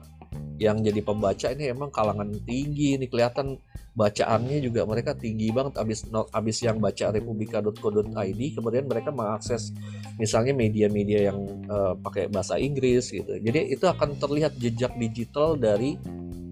[0.55, 3.59] yang jadi pembaca ini emang kalangan tinggi ini kelihatan
[3.95, 5.79] bacaannya juga mereka tinggi banget.
[5.79, 9.75] Abis abis yang baca republika.co.id kemudian mereka mengakses
[10.15, 13.35] misalnya media-media yang eh, pakai bahasa Inggris gitu.
[13.39, 15.99] Jadi itu akan terlihat jejak digital dari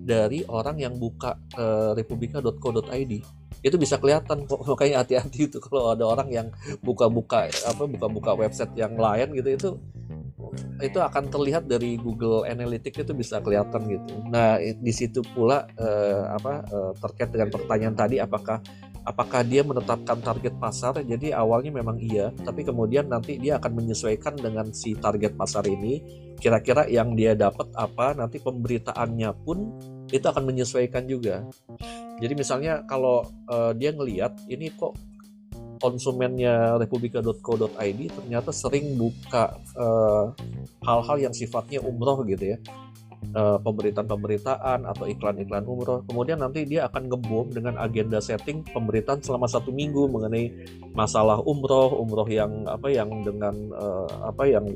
[0.04, 6.04] dari orang yang buka eh, republika.co.id itu bisa kelihatan kok makanya hati-hati itu kalau ada
[6.04, 6.48] orang yang
[6.84, 9.70] buka-buka apa buka-buka website yang lain gitu itu
[10.82, 14.14] itu akan terlihat dari Google Analytics itu bisa kelihatan gitu.
[14.28, 18.60] Nah di situ pula eh, apa eh, terkait dengan pertanyaan tadi apakah
[19.04, 21.00] apakah dia menetapkan target pasar?
[21.04, 26.02] Jadi awalnya memang iya, tapi kemudian nanti dia akan menyesuaikan dengan si target pasar ini.
[26.40, 28.16] Kira-kira yang dia dapat apa?
[28.16, 29.72] Nanti pemberitaannya pun
[30.12, 31.44] itu akan menyesuaikan juga.
[32.20, 34.96] Jadi misalnya kalau eh, dia ngelihat ini kok
[35.84, 40.26] konsumennya republika.co.id ternyata sering buka eh,
[40.88, 42.58] hal-hal yang sifatnya umroh gitu ya.
[43.34, 46.06] Eh, pemberitaan-pemberitaan atau iklan-iklan umroh.
[46.06, 50.54] Kemudian nanti dia akan ngebom dengan agenda setting pemberitaan selama satu minggu mengenai
[50.94, 54.70] masalah umroh, umroh yang apa yang dengan eh, apa yang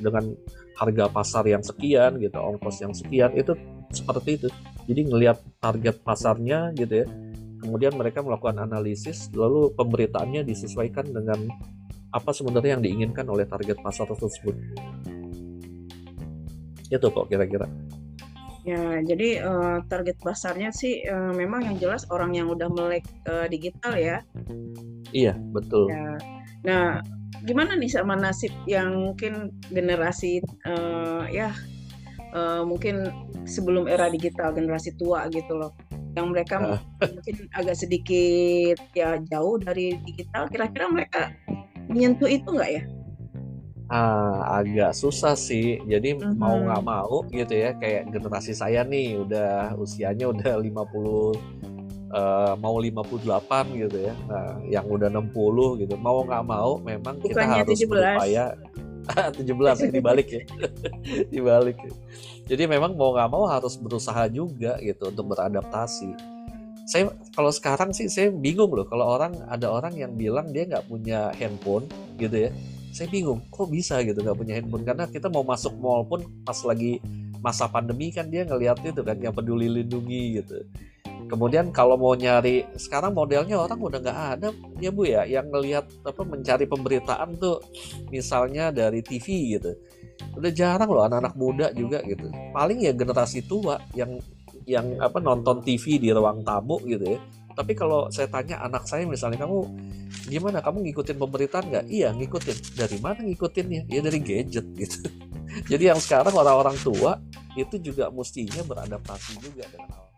[0.00, 0.32] dengan
[0.80, 3.52] harga pasar yang sekian gitu, ongkos yang sekian itu
[3.92, 4.48] seperti itu.
[4.88, 7.06] Jadi ngelihat target pasarnya gitu ya.
[7.60, 11.48] Kemudian mereka melakukan analisis, lalu pemberitaannya disesuaikan dengan
[12.10, 14.56] apa sebenarnya yang diinginkan oleh target pasar tersebut.
[16.90, 17.70] Itu kok kira-kira.
[18.60, 23.46] Ya, jadi eh, target pasarnya sih eh, memang yang jelas orang yang udah melek eh,
[23.48, 24.18] digital ya.
[25.16, 25.88] Iya, betul.
[25.88, 26.20] Ya.
[26.60, 26.84] Nah,
[27.44, 31.56] gimana nih sama nasib yang mungkin generasi eh, ya
[32.30, 33.10] eh, mungkin
[33.44, 35.72] sebelum era digital generasi tua gitu loh,
[36.14, 36.80] yang mereka Ah.
[37.02, 40.46] mungkin agak sedikit ya jauh dari digital.
[40.46, 41.22] Kira-kira mereka
[41.86, 42.82] menyentuh itu nggak ya?
[43.90, 45.82] Ah, agak susah sih.
[45.82, 46.64] Jadi mau Mhm.
[46.70, 51.34] nggak mau gitu ya, kayak generasi saya nih udah usianya udah 50
[52.10, 54.14] eh, mau 58 gitu ya.
[54.26, 55.94] Nah, yang udah 60 gitu.
[55.94, 57.86] Mau nggak mau memang kita Bukannya harus 17.
[57.86, 58.44] berupaya
[59.38, 60.42] 17 ya dibalik ya.
[61.34, 61.76] dibalik.
[61.80, 61.92] ya.
[62.50, 66.10] Jadi memang mau nggak mau harus berusaha juga gitu untuk beradaptasi.
[66.90, 70.90] Saya kalau sekarang sih saya bingung loh kalau orang ada orang yang bilang dia nggak
[70.90, 71.86] punya handphone
[72.18, 72.50] gitu ya
[72.90, 76.58] saya bingung kok bisa gitu nggak punya handphone karena kita mau masuk mall pun pas
[76.66, 76.98] lagi
[77.38, 80.66] masa pandemi kan dia ngeliat itu kan yang peduli lindungi gitu
[81.30, 84.48] kemudian kalau mau nyari sekarang modelnya orang udah nggak ada
[84.82, 87.62] ya bu ya yang ngelihat apa mencari pemberitaan tuh
[88.10, 89.78] misalnya dari TV gitu.
[90.34, 92.26] Udah jarang loh anak-anak muda juga gitu.
[92.50, 94.18] Paling ya generasi tua yang
[94.66, 97.18] yang apa nonton TV di ruang tamu gitu ya.
[97.54, 99.66] Tapi kalau saya tanya anak saya misalnya kamu
[100.26, 100.58] gimana?
[100.58, 101.86] Kamu ngikutin pemberitaan nggak?
[101.86, 102.56] Iya ngikutin.
[102.74, 103.86] Dari mana ngikutinnya?
[103.86, 105.00] Ya dari gadget gitu.
[105.66, 107.18] Jadi yang sekarang orang-orang tua
[107.58, 110.09] itu juga mestinya beradaptasi juga dengan hal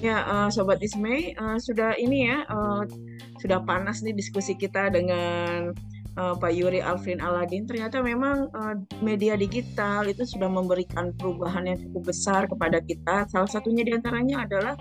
[0.00, 2.88] Ya, uh, Sobat Ismay, uh, sudah ini ya, uh,
[3.36, 5.76] sudah panas nih diskusi kita dengan
[6.16, 7.68] uh, Pak Yuri Alvin Aladin.
[7.68, 13.28] Ternyata memang uh, media digital itu sudah memberikan perubahan yang cukup besar kepada kita.
[13.28, 14.74] Salah satunya di antaranya adalah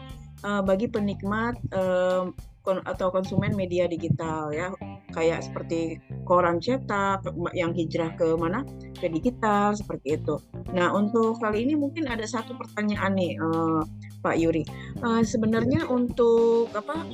[0.47, 2.31] uh, bagi penikmat uh,
[2.61, 4.69] kon atau konsumen media digital ya,
[5.15, 7.23] kayak seperti koran cetak
[7.55, 8.61] yang hijrah ke mana
[8.99, 10.37] ke digital seperti itu.
[10.75, 13.33] Nah, untuk kali ini mungkin ada satu pertanyaan nih.
[13.39, 13.81] Uh,
[14.19, 14.67] Pak Yuri.
[14.99, 17.07] Uh, sebenarnya untuk apa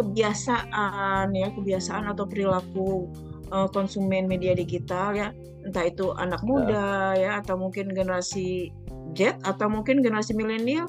[0.00, 3.12] kebiasaan ya kebiasaan atau perilaku
[3.52, 5.28] uh, konsumen media digital ya
[5.60, 8.72] entah itu anak muda ya, ya atau mungkin generasi
[9.16, 10.86] Z atau mungkin generasi milenial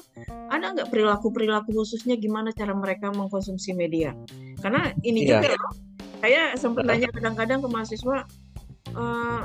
[0.52, 4.14] ada nggak perilaku perilaku khususnya gimana cara mereka mengkonsumsi media?
[4.60, 5.40] Karena ini ya.
[5.40, 5.72] juga loh,
[6.22, 8.18] saya sempat nanya kadang-kadang ke mahasiswa,
[8.94, 9.42] uh,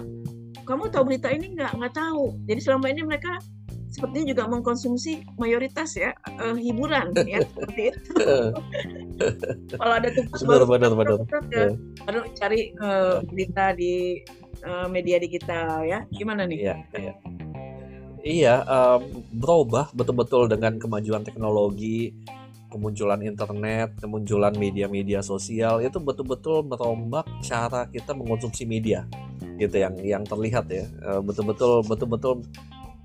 [0.68, 1.74] kamu tahu berita ini nggak?
[1.74, 2.38] Nggak tahu.
[2.46, 3.40] Jadi selama ini mereka
[3.88, 6.12] sepertinya juga mengkonsumsi mayoritas ya
[6.44, 8.12] uh, hiburan ya seperti itu.
[9.74, 11.18] Kalau ada tugas baru benar, benar,
[11.50, 11.74] ya,
[12.06, 14.22] baru cari uh, berita di
[14.68, 16.04] uh, media digital ya.
[16.14, 16.60] Gimana nih?
[16.68, 17.14] Iya, iya.
[18.28, 22.12] Iya, um, berubah betul-betul dengan kemajuan teknologi,
[22.68, 29.08] kemunculan internet, kemunculan media-media sosial itu betul-betul merombak cara kita mengkonsumsi media
[29.56, 30.84] gitu yang yang terlihat ya.
[31.24, 32.44] Betul-betul betul-betul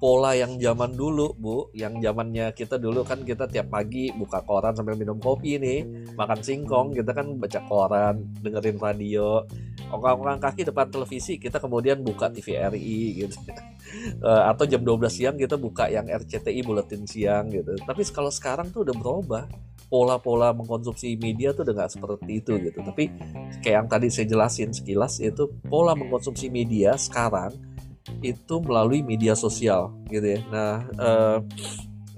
[0.03, 4.75] pola yang zaman dulu bu yang zamannya kita dulu kan kita tiap pagi buka koran
[4.75, 5.87] sambil minum kopi nih
[6.19, 9.47] makan singkong kita kan baca koran dengerin radio
[9.93, 13.37] orang-orang kaki depan televisi kita kemudian buka TVRI gitu
[14.29, 18.73] eh, atau jam 12 siang kita buka yang RCTI buletin siang gitu tapi kalau sekarang
[18.73, 19.45] tuh udah berubah
[19.93, 23.13] pola-pola mengkonsumsi media tuh udah nggak seperti itu gitu tapi
[23.61, 27.53] kayak yang tadi saya jelasin sekilas itu pola mengkonsumsi media sekarang
[28.23, 30.41] itu melalui media sosial gitu ya.
[30.51, 31.39] Nah, eh,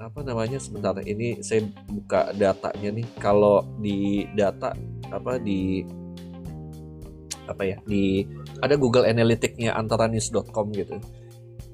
[0.01, 3.07] apa namanya sebentar ini saya buka datanya nih.
[3.21, 4.73] Kalau di data
[5.13, 5.85] apa di
[7.47, 8.25] apa ya di
[8.61, 10.97] ada Google Analytics-nya antaranews.com gitu.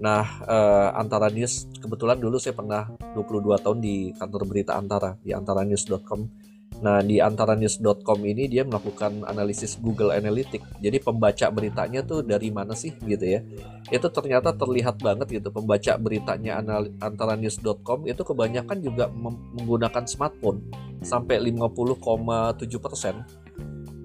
[0.00, 5.36] Nah, eh, Antara News kebetulan dulu saya pernah 22 tahun di kantor berita Antara di
[5.36, 10.80] antaranews.com Nah, di antaranews.com ini dia melakukan analisis Google Analytics.
[10.80, 13.44] Jadi pembaca beritanya tuh dari mana sih gitu ya.
[13.92, 16.56] Itu ternyata terlihat banget gitu pembaca beritanya
[17.04, 20.64] antaranews.com itu kebanyakan juga menggunakan smartphone
[21.04, 23.14] sampai 50,7 persen.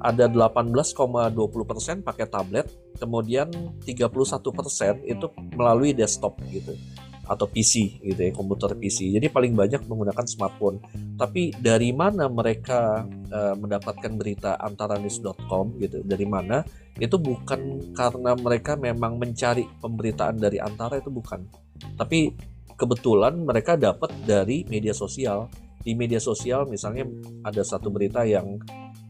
[0.05, 1.33] Ada 18,20
[1.65, 2.69] persen pakai tablet,
[3.01, 3.49] kemudian
[3.81, 4.13] 31
[4.53, 5.25] persen itu
[5.57, 6.77] melalui desktop gitu
[7.25, 10.77] atau PC gitu ya komputer PC jadi paling banyak menggunakan smartphone.
[11.17, 13.01] Tapi dari mana mereka
[13.33, 16.05] uh, mendapatkan berita antaranews.com gitu?
[16.05, 16.61] Dari mana?
[16.95, 21.41] Itu bukan karena mereka memang mencari pemberitaan dari antara itu bukan.
[21.97, 22.31] Tapi
[22.77, 25.49] kebetulan mereka dapat dari media sosial.
[25.81, 27.05] Di media sosial misalnya
[27.45, 28.57] ada satu berita yang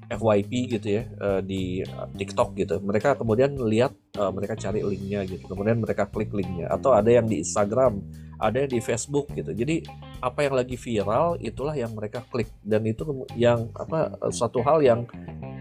[0.05, 1.81] FYP gitu ya uh, di
[2.17, 2.77] TikTok gitu.
[2.81, 5.49] Mereka kemudian lihat uh, mereka cari linknya gitu.
[5.49, 6.69] Kemudian mereka klik linknya.
[6.69, 8.01] Atau ada yang di Instagram,
[8.37, 9.51] ada yang di Facebook gitu.
[9.55, 9.81] Jadi
[10.21, 15.09] apa yang lagi viral itulah yang mereka klik dan itu yang apa satu hal yang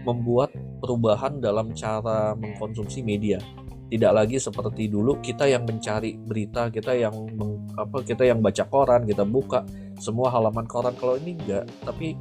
[0.05, 3.41] membuat perubahan dalam cara mengkonsumsi media.
[3.85, 8.65] Tidak lagi seperti dulu kita yang mencari berita, kita yang meng, apa kita yang baca
[8.65, 9.61] koran, kita buka
[10.01, 10.93] semua halaman koran.
[10.97, 12.17] Kalau ini enggak, tapi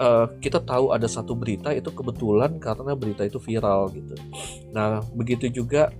[0.00, 4.16] uh, kita tahu ada satu berita itu kebetulan karena berita itu viral gitu.
[4.72, 5.92] Nah, begitu juga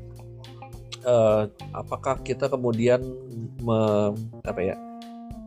[1.05, 1.45] uh,
[1.77, 3.05] apakah kita kemudian
[3.61, 3.79] me,
[4.43, 4.75] apa ya?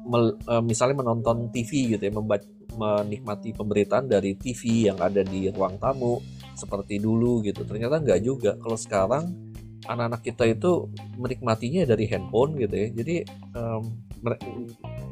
[0.06, 5.50] Me, uh, misalnya menonton TV gitu ya, membaca, menikmati pemberitaan dari TV yang ada di
[5.50, 6.22] ruang tamu
[6.54, 7.66] seperti dulu gitu.
[7.66, 8.52] Ternyata nggak juga.
[8.62, 9.24] Kalau sekarang
[9.84, 10.88] anak-anak kita itu
[11.20, 12.88] menikmatinya dari handphone gitu ya.
[12.92, 13.16] Jadi
[13.56, 13.84] um,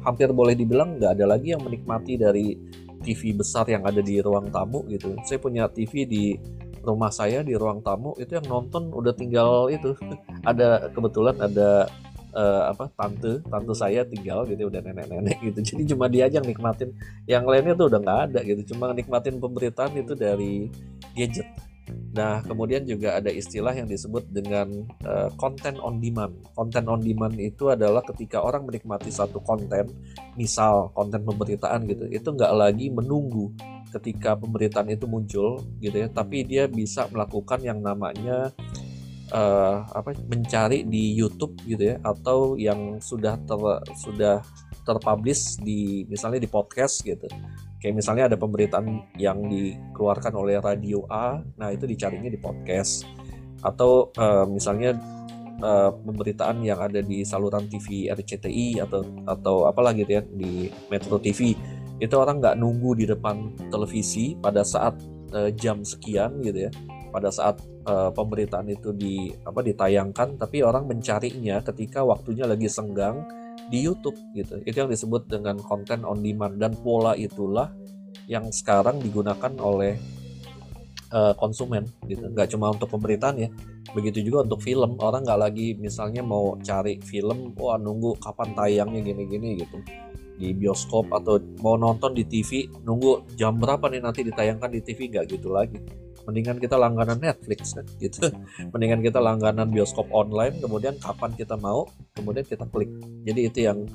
[0.02, 2.56] hampir boleh dibilang nggak ada lagi yang menikmati dari
[3.02, 5.18] TV besar yang ada di ruang tamu gitu.
[5.26, 6.24] Saya punya TV di
[6.82, 9.94] rumah saya di ruang tamu itu yang nonton udah tinggal itu.
[10.50, 11.86] Ada kebetulan ada
[12.34, 15.58] uh, apa tante tante saya tinggal gitu udah nenek-nenek gitu.
[15.74, 16.90] Jadi cuma dia aja yang nikmatin.
[17.26, 18.74] Yang lainnya tuh udah nggak ada gitu.
[18.74, 20.70] Cuma nikmatin pemberitaan itu dari
[21.14, 21.46] gadget
[22.12, 24.68] Nah, kemudian juga ada istilah yang disebut dengan
[25.08, 26.36] uh, content on demand.
[26.52, 29.88] Content on demand itu adalah ketika orang menikmati satu konten,
[30.36, 33.50] misal konten pemberitaan gitu, itu nggak lagi menunggu
[33.92, 38.52] ketika pemberitaan itu muncul gitu ya, tapi dia bisa melakukan yang namanya
[39.32, 43.60] uh, apa mencari di YouTube gitu ya atau yang sudah ter,
[44.00, 44.44] sudah
[44.84, 47.26] terpublish di misalnya di podcast gitu
[47.82, 53.02] kayak misalnya ada pemberitaan yang dikeluarkan oleh radio A nah itu dicarinya di podcast.
[53.58, 54.94] Atau uh, misalnya
[55.58, 61.18] uh, pemberitaan yang ada di saluran TV RCTI atau atau apalagi gitu ya di Metro
[61.18, 61.58] TV
[61.98, 64.94] itu orang nggak nunggu di depan televisi pada saat
[65.34, 66.72] uh, jam sekian gitu ya.
[67.10, 67.58] Pada saat
[67.90, 74.16] uh, pemberitaan itu di apa ditayangkan tapi orang mencarinya ketika waktunya lagi senggang di YouTube
[74.34, 74.58] gitu.
[74.64, 76.58] Itu yang disebut dengan konten on demand.
[76.58, 77.70] Dan pola itulah
[78.26, 79.98] yang sekarang digunakan oleh
[81.12, 82.26] uh, konsumen gitu.
[82.26, 83.48] Nggak cuma untuk pemberitaan ya
[83.92, 84.98] begitu juga untuk film.
[84.98, 89.78] Orang nggak lagi misalnya mau cari film wah nunggu kapan tayangnya gini-gini gitu.
[90.40, 95.12] Di bioskop atau mau nonton di TV nunggu jam berapa nih nanti ditayangkan di TV
[95.12, 98.30] nggak gitu lagi mendingan kita langganan Netflix kan gitu
[98.72, 102.90] mendingan kita langganan bioskop online kemudian kapan kita mau kemudian kita klik
[103.26, 103.86] jadi itu yang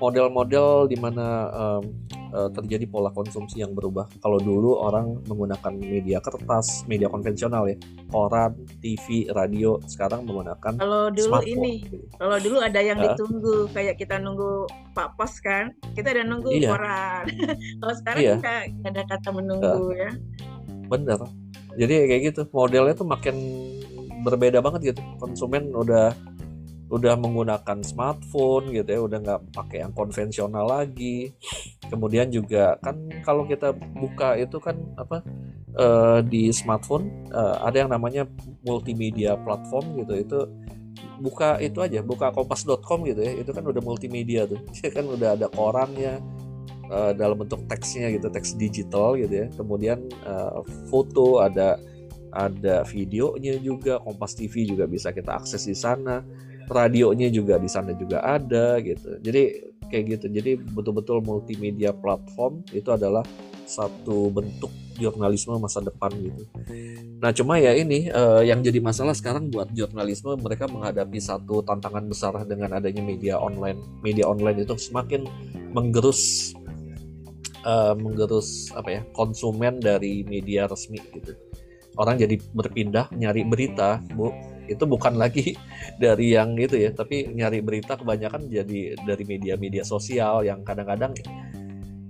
[0.00, 1.84] model-model di mana um,
[2.32, 4.08] uh, terjadi pola konsumsi yang berubah.
[4.24, 7.76] Kalau dulu orang menggunakan media kertas, media konvensional ya,
[8.08, 11.52] koran, TV, radio, sekarang menggunakan Kalau dulu smartphone.
[11.52, 11.74] ini,
[12.16, 16.50] kalau dulu ada yang uh, ditunggu, kayak kita nunggu Pak Pos kan, kita ada nunggu
[16.56, 16.72] iya.
[16.72, 17.24] koran.
[17.84, 18.34] kalau sekarang iya.
[18.40, 18.54] kita
[18.88, 20.10] ada kata menunggu uh, ya.
[20.90, 21.20] Bener.
[21.78, 23.36] Jadi kayak gitu, modelnya tuh makin
[24.26, 25.00] berbeda banget gitu.
[25.22, 26.10] Konsumen udah
[26.90, 31.30] udah menggunakan smartphone gitu ya udah nggak pakai yang konvensional lagi
[31.86, 35.22] kemudian juga kan kalau kita buka itu kan apa
[35.78, 38.26] uh, di smartphone uh, ada yang namanya
[38.66, 40.38] multimedia platform gitu itu
[41.22, 44.58] buka itu aja buka kompas.com gitu ya itu kan udah multimedia tuh
[44.96, 46.18] kan udah ada korannya
[46.90, 49.46] uh, dalam bentuk teksnya gitu teks digital gitu ya.
[49.54, 50.60] Kemudian uh,
[50.90, 51.78] foto ada
[52.30, 56.22] ada videonya juga Kompas TV juga bisa kita akses di sana
[56.70, 59.18] radionya juga di sana juga ada gitu.
[59.18, 60.26] Jadi kayak gitu.
[60.30, 63.26] Jadi betul-betul multimedia platform itu adalah
[63.66, 66.42] satu bentuk jurnalisme masa depan gitu.
[67.22, 72.06] Nah cuma ya ini uh, yang jadi masalah sekarang buat jurnalisme mereka menghadapi satu tantangan
[72.06, 73.78] besar dengan adanya media online.
[74.02, 75.26] Media online itu semakin
[75.70, 76.52] menggerus
[77.64, 81.36] uh, menggerus apa ya konsumen dari media resmi gitu.
[81.98, 84.30] Orang jadi berpindah nyari berita bu.
[84.70, 85.58] Itu bukan lagi
[86.02, 91.12] dari yang itu ya tapi nyari berita kebanyakan jadi dari media-media sosial yang kadang-kadang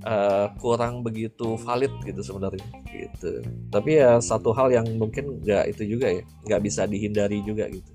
[0.05, 3.41] uh, kurang begitu valid gitu sebenarnya gitu.
[3.73, 7.93] Tapi ya satu hal yang mungkin nggak itu juga ya nggak bisa dihindari juga gitu.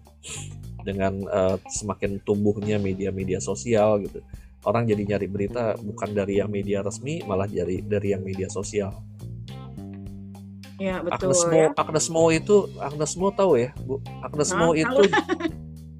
[0.85, 4.21] Dengan uh, semakin tumbuhnya media-media sosial gitu
[4.65, 8.93] orang jadi nyari berita bukan dari yang media resmi malah dari dari yang media sosial
[10.75, 11.69] Ya, betul Agnes Mo, ya.
[11.71, 14.03] Agnes Mo itu Agnes Mo tahu ya, Bu?
[14.19, 15.07] Agnes nah, Mo itu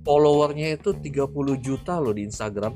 [0.07, 1.32] followernya itu 30
[1.63, 2.76] juta loh di Instagram.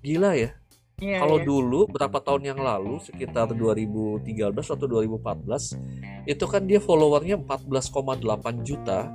[0.00, 0.56] Gila ya.
[1.02, 1.44] Ya Kalau ya.
[1.44, 9.10] dulu berapa tahun yang lalu sekitar 2013 atau 2014 itu kan dia followernya 14,8 juta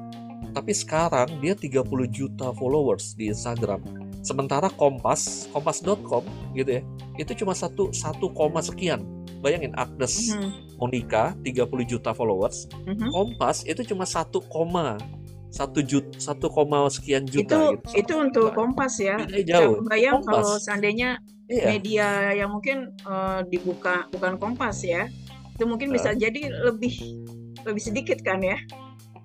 [0.52, 1.82] tapi sekarang dia 30
[2.12, 4.07] juta followers di Instagram.
[4.28, 6.82] Sementara Kompas, kompas.com gitu ya,
[7.16, 9.00] itu cuma satu satu koma sekian
[9.40, 10.78] bayangin Agnes mm-hmm.
[10.82, 13.10] Monica 30 juta followers mm-hmm.
[13.14, 15.00] Kompas itu cuma satu koma
[15.48, 17.96] satu juta satu koma sekian juta itu gitu.
[17.96, 19.16] itu untuk Kompas ya
[19.48, 20.34] jauh bayang Kompas.
[20.44, 21.10] kalau seandainya
[21.48, 21.66] iya.
[21.72, 25.08] media yang mungkin uh, dibuka bukan Kompas ya
[25.56, 26.18] itu mungkin bisa uh.
[26.20, 27.24] jadi lebih
[27.64, 28.60] lebih sedikit kan ya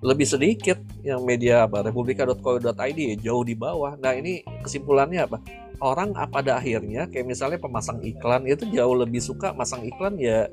[0.03, 1.79] lebih sedikit yang media apa?
[1.87, 3.95] Republika.co.id jauh di bawah.
[3.95, 5.39] Nah ini kesimpulannya apa?
[5.79, 10.47] Orang pada akhirnya kayak misalnya pemasang iklan itu jauh lebih suka masang iklan ya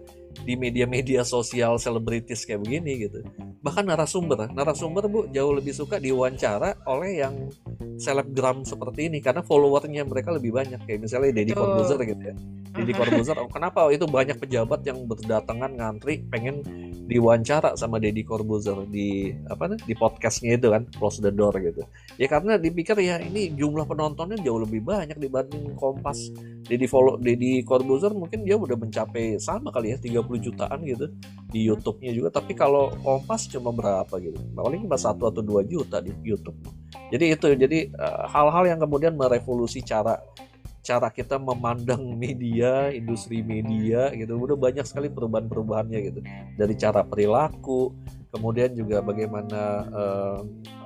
[0.46, 3.26] di media-media sosial selebritis kayak begini gitu.
[3.62, 7.34] Bahkan narasumber narasumber bu jauh lebih suka diwawancara oleh yang
[7.98, 12.36] selebgram seperti ini karena followernya mereka lebih banyak kayak misalnya Deddy Corbuzier gitu ya
[12.70, 16.62] Deddy Corbuzier kenapa itu banyak pejabat yang berdatangan ngantri pengen
[17.10, 21.82] diwawancara sama Deddy Corbuzier di apa nih di podcastnya itu kan close the door gitu.
[22.14, 26.30] Ya karena dipikir ya ini jumlah penontonnya jauh lebih banyak dibanding Kompas.
[26.70, 31.10] Deddy follow Deddy Corbuzier mungkin dia udah mencapai sama kali ya 30 jutaan gitu
[31.50, 32.28] di YouTube-nya juga.
[32.38, 34.38] Tapi kalau Kompas cuma berapa gitu?
[34.54, 36.56] Paling cuma satu atau dua juta di YouTube.
[37.10, 40.14] Jadi itu jadi eh, hal-hal uh, yang kemudian merevolusi cara
[40.80, 44.36] cara kita memandang media, industri media gitu.
[44.36, 46.20] Udah banyak sekali perubahan-perubahannya gitu.
[46.56, 47.92] Dari cara perilaku,
[48.32, 49.60] kemudian juga bagaimana
[49.92, 50.38] uh,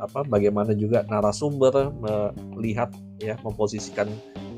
[0.03, 1.95] apa bagaimana juga narasumber
[2.57, 2.91] melihat
[3.23, 4.11] ya memposisikan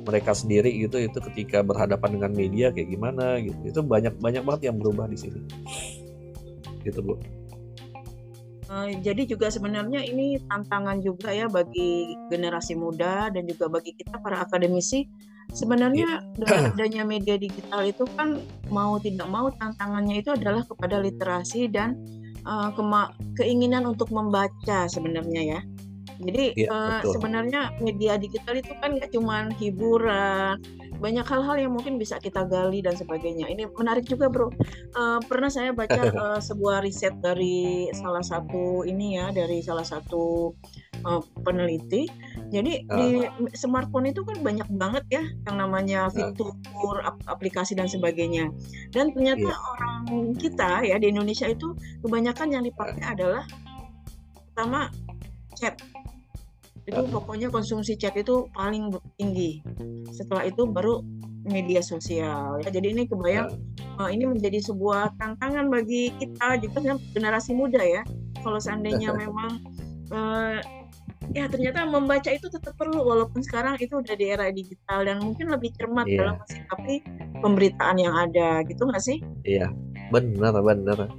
[0.07, 3.59] mereka sendiri gitu itu ketika berhadapan dengan media kayak gimana gitu.
[3.67, 5.41] Itu banyak banyak banget yang berubah di sini.
[6.87, 7.19] Gitu, Bu.
[8.67, 14.19] Uh, jadi juga sebenarnya ini tantangan juga ya bagi generasi muda dan juga bagi kita
[14.19, 15.07] para akademisi.
[15.55, 21.71] Sebenarnya dengan adanya media digital itu kan mau tidak mau tantangannya itu adalah kepada literasi
[21.71, 21.95] dan
[22.43, 22.75] uh,
[23.39, 25.61] keinginan untuk membaca sebenarnya ya.
[26.17, 30.57] Jadi ya, uh, sebenarnya media digital itu kan nggak cuma hiburan,
[30.99, 33.47] banyak hal-hal yang mungkin bisa kita gali dan sebagainya.
[33.49, 34.49] Ini menarik juga, bro.
[34.97, 40.53] Uh, pernah saya baca uh, sebuah riset dari salah satu ini ya, dari salah satu
[41.05, 42.09] uh, peneliti.
[42.51, 42.97] Jadi uh.
[42.97, 43.07] di
[43.55, 46.53] smartphone itu kan banyak banget ya yang namanya fitur,
[47.05, 48.51] ap aplikasi dan sebagainya.
[48.91, 49.71] Dan ternyata yeah.
[49.77, 53.45] orang kita ya di Indonesia itu kebanyakan yang dipakai adalah
[54.53, 54.89] pertama
[55.57, 55.77] chat
[56.87, 59.59] itu pokoknya konsumsi chat itu paling tinggi
[60.15, 61.03] setelah itu baru
[61.47, 63.51] media sosial ya jadi ini kebayang
[63.99, 68.03] uh, ini menjadi sebuah tantangan bagi kita juga generasi muda ya
[68.43, 69.59] kalau seandainya memang
[70.15, 70.59] uh,
[71.35, 75.51] ya ternyata membaca itu tetap perlu walaupun sekarang itu udah di era digital dan mungkin
[75.51, 76.19] lebih cermat yeah.
[76.23, 76.37] dalam
[76.71, 76.95] tapi
[77.43, 79.19] pemberitaan yang ada gitu nggak sih?
[79.43, 79.73] Iya
[80.15, 81.11] benar benar.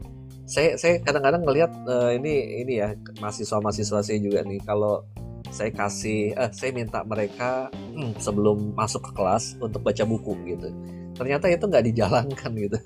[0.48, 5.04] Saya saya kadang-kadang ngelihat uh, ini ini ya mahasiswa mahasiswa saya juga nih kalau
[5.52, 10.70] saya kasih eh saya minta mereka hmm, sebelum masuk ke kelas untuk baca buku gitu.
[11.18, 12.78] Ternyata itu nggak dijalankan gitu.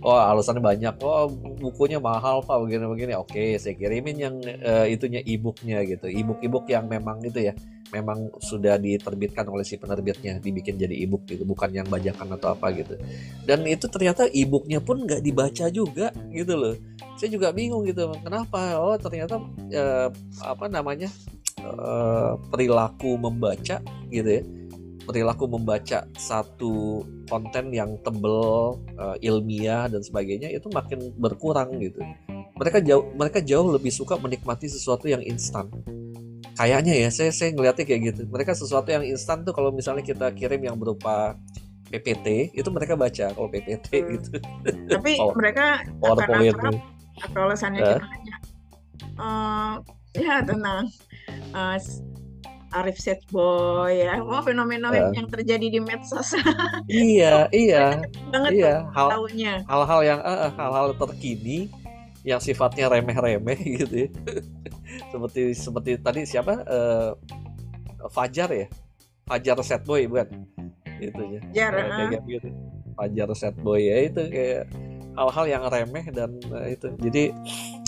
[0.00, 0.94] Oh alasannya banyak.
[1.02, 1.26] Oh
[1.58, 6.06] bukunya mahal pak begini begini oke saya kirimin yang uh, itunya e-booknya gitu.
[6.06, 7.52] E-book e-book yang memang itu ya
[7.88, 11.42] memang sudah diterbitkan oleh si penerbitnya dibikin jadi e-book gitu.
[11.42, 12.94] Bukan yang bajakan atau apa gitu.
[13.42, 16.74] Dan itu ternyata e-booknya pun nggak dibaca juga gitu loh.
[17.18, 18.06] Saya juga bingung gitu.
[18.22, 18.78] Kenapa?
[18.78, 19.42] Oh ternyata
[19.74, 20.08] uh,
[20.46, 21.10] apa namanya
[21.58, 24.42] Eh, perilaku membaca gitu ya.
[25.08, 27.00] Perilaku membaca satu
[27.32, 31.96] konten yang tebel uh, ilmiah dan sebagainya itu makin berkurang gitu.
[32.60, 35.72] Mereka jauh mereka jauh lebih suka menikmati sesuatu yang instan.
[36.60, 38.22] Kayaknya ya saya saya ngeliatnya kayak gitu.
[38.28, 41.40] Mereka sesuatu yang instan tuh kalau misalnya kita kirim yang berupa
[41.88, 44.08] PPT itu mereka baca kalau PPT hmm.
[44.12, 44.32] gitu.
[44.92, 46.52] Tapi mereka PowerPoint
[47.18, 48.00] atau alasannya uh.
[49.16, 49.72] uh,
[50.12, 50.86] ya tenang
[51.54, 51.78] uh,
[52.76, 55.08] Arif Set Boy ya, wah fenomena uh.
[55.16, 56.36] yang terjadi di medsos.
[56.88, 58.74] iya, iya, banget iya.
[58.92, 59.24] Hal,
[59.64, 61.72] hal-hal yang uh, hal-hal terkini
[62.26, 64.08] yang sifatnya remeh-remeh gitu ya.
[65.08, 67.12] seperti seperti tadi siapa uh,
[68.12, 68.66] Fajar ya,
[69.24, 70.28] Fajar Set Boy bukan?
[71.00, 71.40] Itu ya.
[71.48, 72.20] Fajar, uh.
[72.28, 72.48] gitu.
[73.00, 74.68] Fajar Set Boy ya itu kayak
[75.16, 76.92] hal-hal yang remeh dan uh, itu.
[77.00, 77.32] Jadi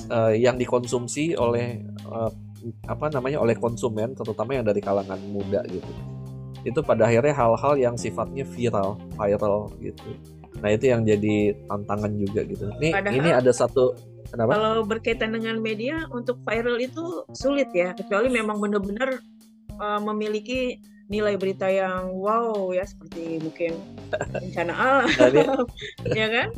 [0.09, 2.33] uh, yang dikonsumsi oleh uh,
[2.87, 5.93] apa namanya oleh konsumen terutama yang dari kalangan muda gitu.
[6.61, 10.17] Itu pada akhirnya hal-hal yang sifatnya viral viral gitu.
[10.61, 12.69] Nah itu yang jadi tantangan juga gitu.
[12.81, 13.97] Ini Padahal, ini ada satu
[14.29, 14.51] kenapa?
[14.57, 17.97] kalau berkaitan dengan media untuk viral itu sulit ya.
[17.97, 19.17] Kecuali memang benar-benar
[19.81, 20.77] uh, memiliki
[21.11, 23.75] nilai berita yang wow ya seperti mungkin
[24.31, 25.09] bencana alam
[26.21, 26.49] ya kan?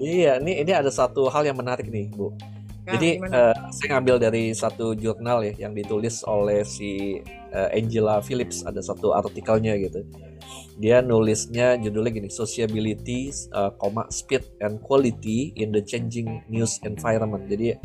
[0.00, 2.34] Iya ini ini ada satu hal yang menarik nih bu
[2.80, 7.20] Nah, Jadi uh, saya ngambil dari satu jurnal ya yang ditulis oleh si
[7.52, 10.00] uh, Angela Phillips ada satu artikelnya gitu.
[10.80, 13.68] Dia nulisnya judulnya gini, Sociability, uh,
[14.08, 17.44] Speed and Quality in the Changing News Environment.
[17.44, 17.76] Jadi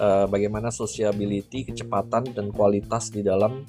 [0.00, 3.64] uh, bagaimana sociability, kecepatan dan kualitas di dalam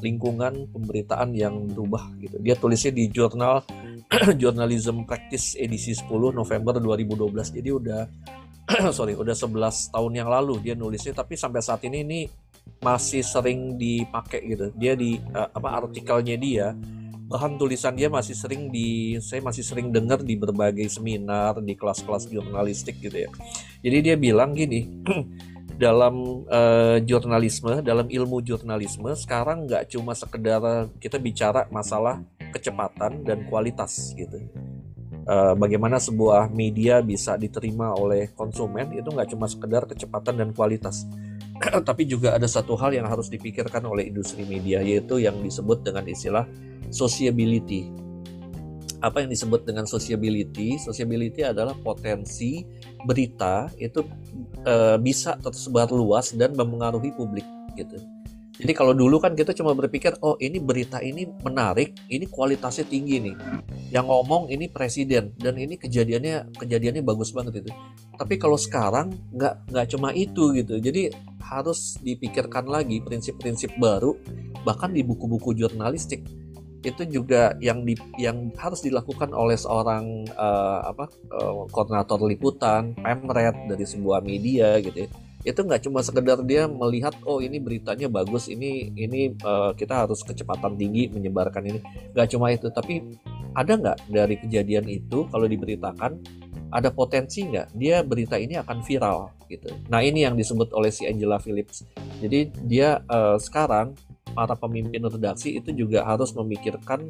[0.00, 2.38] lingkungan pemberitaan yang berubah gitu.
[2.40, 3.60] Dia tulisnya di jurnal
[4.40, 7.58] Journalism Practice edisi 10 November 2012.
[7.60, 8.02] Jadi udah
[8.96, 12.20] sorry udah 11 tahun yang lalu dia nulisnya tapi sampai saat ini ini
[12.84, 14.70] masih sering dipakai gitu.
[14.76, 16.76] Dia di uh, apa artikelnya dia
[17.28, 22.28] bahan tulisan dia masih sering di saya masih sering dengar di berbagai seminar di kelas-kelas
[22.28, 23.30] jurnalistik gitu ya.
[23.84, 24.88] Jadi dia bilang gini
[25.84, 33.44] dalam uh, jurnalisme dalam ilmu jurnalisme sekarang nggak cuma sekedar kita bicara masalah kecepatan dan
[33.46, 34.40] kualitas gitu
[35.28, 41.04] uh, bagaimana sebuah media bisa diterima oleh konsumen itu nggak cuma sekedar kecepatan dan kualitas.
[41.88, 46.08] Tapi juga ada satu hal yang harus dipikirkan oleh industri media yaitu yang disebut dengan
[46.08, 46.48] istilah
[46.88, 47.92] sociability.
[48.98, 50.74] Apa yang disebut dengan sociability?
[50.82, 52.66] Sociability adalah potensi
[53.06, 54.02] berita itu
[54.66, 57.46] e, bisa tersebar luas dan mempengaruhi publik
[57.78, 58.17] gitu
[58.58, 63.22] jadi kalau dulu kan kita cuma berpikir, oh ini berita ini menarik, ini kualitasnya tinggi
[63.22, 63.36] nih.
[63.94, 67.70] Yang ngomong ini presiden dan ini kejadiannya kejadiannya bagus banget itu.
[68.18, 70.74] Tapi kalau sekarang nggak nggak cuma itu gitu.
[70.82, 74.18] Jadi harus dipikirkan lagi prinsip-prinsip baru,
[74.66, 76.26] bahkan di buku-buku jurnalistik
[76.82, 83.54] itu juga yang di, yang harus dilakukan oleh seorang uh, apa uh, koordinator liputan, pemret
[83.70, 85.10] dari sebuah media gitu ya
[85.48, 90.20] itu nggak cuma sekedar dia melihat oh ini beritanya bagus ini ini uh, kita harus
[90.20, 91.80] kecepatan tinggi menyebarkan ini.
[92.12, 93.16] Nggak cuma itu tapi
[93.56, 96.20] ada nggak dari kejadian itu kalau diberitakan
[96.68, 99.72] ada potensi nggak dia berita ini akan viral gitu?
[99.88, 101.88] Nah ini yang disebut oleh si Angela Phillips.
[102.20, 103.96] Jadi dia uh, sekarang
[104.36, 107.08] para pemimpin redaksi itu juga harus memikirkan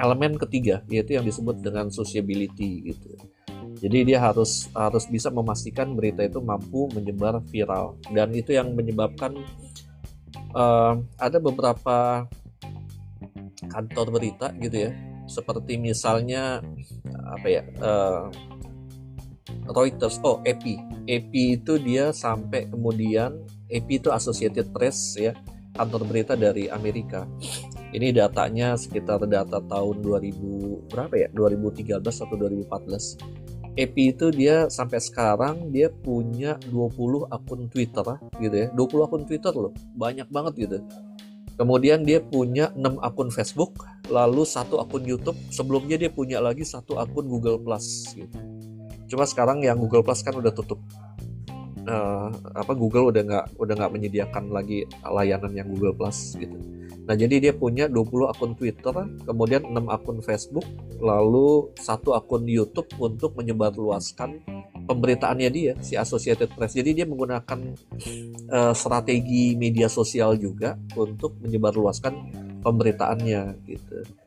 [0.00, 3.14] elemen ketiga yaitu yang disebut dengan sociability gitu
[3.84, 8.00] jadi dia harus harus bisa memastikan berita itu mampu menyebar viral.
[8.08, 9.36] Dan itu yang menyebabkan
[10.56, 12.24] uh, ada beberapa
[13.68, 14.90] kantor berita gitu ya.
[15.28, 16.64] Seperti misalnya
[17.28, 18.32] apa ya uh,
[19.68, 20.16] Reuters.
[20.24, 23.36] Oh AP AP itu dia sampai kemudian
[23.68, 25.36] AP itu Associated Press ya
[25.76, 27.28] kantor berita dari Amerika.
[27.92, 31.28] Ini datanya sekitar data tahun 2000 berapa ya?
[31.36, 33.43] 2013 atau 2014
[33.74, 38.06] Epi itu dia sampai sekarang dia punya 20 akun Twitter
[38.38, 38.68] gitu ya.
[38.70, 39.74] 20 akun Twitter loh.
[39.98, 40.78] Banyak banget gitu.
[41.54, 45.38] Kemudian dia punya 6 akun Facebook, lalu satu akun YouTube.
[45.50, 48.38] Sebelumnya dia punya lagi satu akun Google Plus gitu.
[49.10, 50.78] Cuma sekarang yang Google Plus kan udah tutup.
[51.84, 56.56] Uh, apa Google udah nggak udah nggak menyediakan lagi layanan yang Google Plus gitu.
[57.04, 58.96] Nah, jadi dia punya 20 akun Twitter,
[59.28, 60.64] kemudian 6 akun Facebook,
[61.04, 64.40] lalu satu akun YouTube untuk menyebarluaskan
[64.88, 66.72] pemberitaannya dia si Associated Press.
[66.72, 67.60] Jadi dia menggunakan
[68.48, 72.12] uh, strategi media sosial juga untuk menyebarluaskan
[72.64, 74.23] pemberitaannya gitu.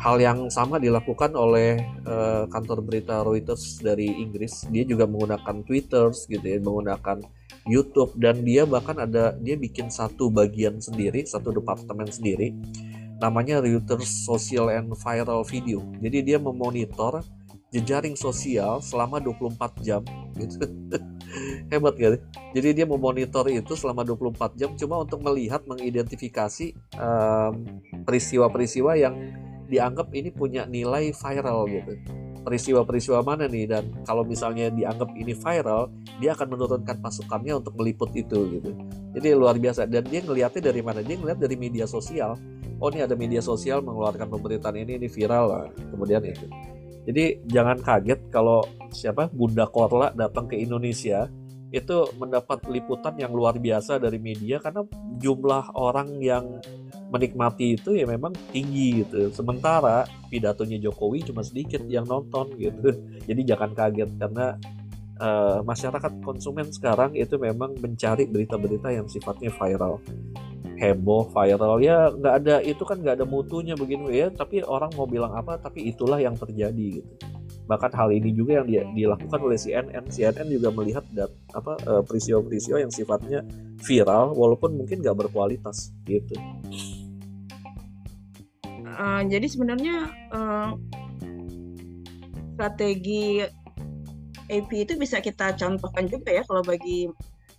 [0.00, 1.76] Hal yang sama dilakukan oleh
[2.08, 4.64] uh, kantor berita Reuters dari Inggris.
[4.72, 7.20] Dia juga menggunakan Twitter gitu ya, menggunakan
[7.68, 12.56] YouTube dan dia bahkan ada dia bikin satu bagian sendiri, satu departemen sendiri
[13.20, 15.84] namanya Reuters Social and Viral Video.
[16.00, 17.20] Jadi dia memonitor
[17.70, 20.02] jejaring sosial selama 24 jam
[20.34, 20.64] gitu.
[21.70, 22.18] Hebat kan?
[22.56, 26.74] Jadi dia memonitor itu selama 24 jam cuma untuk melihat mengidentifikasi
[28.02, 29.14] peristiwa-peristiwa um, yang
[29.70, 31.94] dianggap ini punya nilai viral gitu.
[32.40, 33.70] Peristiwa-peristiwa mana nih?
[33.70, 38.70] Dan kalau misalnya dianggap ini viral dia akan menurunkan pasukannya untuk meliput itu gitu.
[39.14, 39.86] Jadi luar biasa.
[39.86, 41.00] Dan dia ngelihatnya dari mana?
[41.06, 42.34] Dia ngeliat dari media sosial.
[42.80, 46.48] Oh ini ada media sosial mengeluarkan pemberitaan ini ini viral lah kemudian itu.
[47.04, 49.28] Jadi jangan kaget kalau siapa?
[49.32, 51.28] Bunda Korla datang ke Indonesia
[51.70, 54.82] itu mendapat liputan yang luar biasa dari media karena
[55.22, 56.58] jumlah orang yang
[57.10, 59.34] menikmati itu ya memang tinggi gitu.
[59.34, 62.94] Sementara pidatonya Jokowi cuma sedikit yang nonton gitu.
[63.28, 64.54] Jadi jangan kaget karena
[65.18, 69.98] uh, masyarakat konsumen sekarang itu memang mencari berita-berita yang sifatnya viral.
[70.80, 74.30] Heboh, viral ya nggak ada itu kan nggak ada mutunya begini ya.
[74.30, 77.12] Tapi orang mau bilang apa tapi itulah yang terjadi gitu.
[77.66, 80.02] Bahkan hal ini juga yang dilakukan oleh CNN.
[80.10, 83.46] CNN juga melihat dat, apa uh, peristiwa-peristiwa yang sifatnya
[83.78, 86.34] viral walaupun mungkin nggak berkualitas gitu
[89.00, 89.96] uh, jadi sebenarnya
[90.30, 90.76] uh,
[92.54, 93.40] strategi
[94.52, 97.08] AP itu bisa kita contohkan juga ya kalau bagi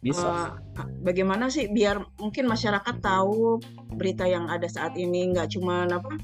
[0.02, 0.54] bisa.
[0.78, 3.58] Uh, bagaimana sih biar mungkin masyarakat tahu
[3.98, 6.18] berita yang ada saat ini nggak cuma apa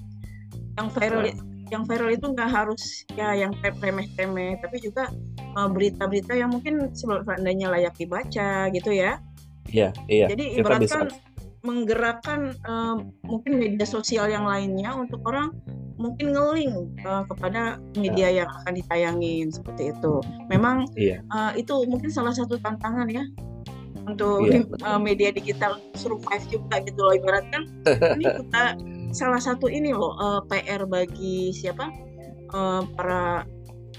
[0.78, 1.36] yang viral nah.
[1.74, 5.10] yang viral itu nggak harus ya yang remeh-temeh tapi juga
[5.58, 9.18] berita-berita uh, yang mungkin seandainya layak dibaca gitu ya.
[9.68, 10.28] Iya, iya.
[10.32, 11.12] Jadi ibaratkan
[11.66, 15.54] menggerakkan uh, mungkin media sosial yang lainnya untuk orang
[15.98, 20.22] mungkin ngeling uh, kepada media yang akan ditayangin seperti itu.
[20.48, 21.26] Memang iya.
[21.34, 23.26] uh, itu mungkin salah satu tantangan ya
[24.08, 27.68] untuk iya, uh, media digital survive juga gitu loh ibaratkan
[28.16, 28.80] ini kita
[29.12, 31.92] salah satu ini loh uh, PR bagi siapa
[32.54, 33.44] uh, para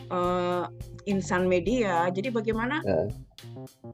[0.08, 0.64] uh,
[1.04, 2.06] insan media.
[2.14, 3.27] Jadi bagaimana uh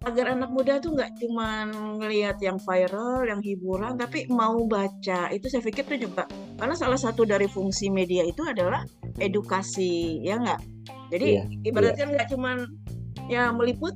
[0.05, 1.68] agar anak muda tuh nggak cuma
[2.01, 5.31] ngelihat yang viral, yang hiburan, tapi mau baca.
[5.31, 6.25] Itu saya pikir tuh juga
[6.59, 8.83] karena salah satu dari fungsi media itu adalah
[9.20, 10.61] edukasi, ya nggak?
[11.12, 12.33] Jadi yeah, ibaratnya nggak yeah.
[12.33, 12.51] cuma
[13.29, 13.95] ya meliput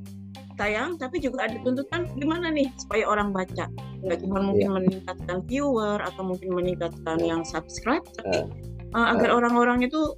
[0.58, 3.70] tayang, tapi juga ada tuntutan gimana nih supaya orang baca.
[4.04, 4.76] Nggak cuma mungkin yeah.
[4.76, 8.44] meningkatkan viewer atau mungkin meningkatkan yang subscribe, tapi
[8.92, 10.14] uh, uh, agar orang-orang itu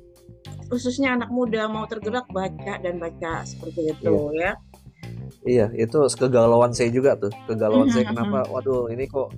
[0.70, 4.54] khususnya anak muda mau tergerak baca dan baca seperti itu yeah.
[4.54, 4.69] ya
[5.46, 7.32] Iya, itu kegalauan saya juga tuh.
[7.48, 8.54] Kegalauan saya mm-hmm, kenapa, mm-hmm.
[8.54, 9.28] waduh ini kok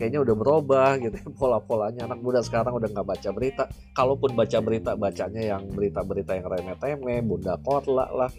[0.00, 3.64] kayaknya udah berubah gitu ya, pola-polanya anak muda sekarang udah nggak baca berita.
[3.94, 8.30] Kalaupun baca berita, bacanya yang berita-berita yang remeh-temeh, Bunda Korla lah,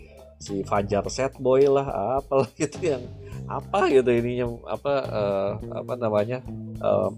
[0.41, 3.03] si Fajar Set Boy lah, apalah gitu yang
[3.43, 5.51] apa gitu ininya apa uh,
[5.83, 6.39] apa namanya
[6.79, 7.11] uh,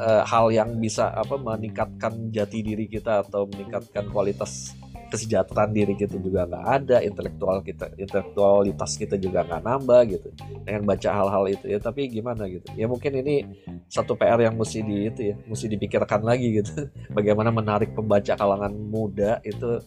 [0.00, 4.74] uh, hal yang bisa apa meningkatkan jati diri kita atau meningkatkan kualitas
[5.10, 10.28] kesejahteraan diri kita juga nggak ada intelektual kita intelektualitas kita juga nggak nambah gitu.
[10.66, 12.66] Dengan baca hal-hal itu ya tapi gimana gitu?
[12.74, 13.46] Ya mungkin ini
[13.86, 16.90] satu PR yang mesti di itu ya mesti dipikirkan lagi gitu.
[17.16, 19.78] Bagaimana menarik pembaca kalangan muda itu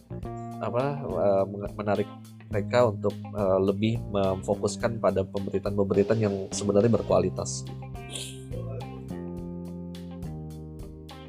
[0.60, 1.44] apa uh,
[1.76, 2.06] menarik
[2.50, 7.64] mereka untuk uh, lebih memfokuskan pada pemberitaan-pemberitaan yang sebenarnya berkualitas.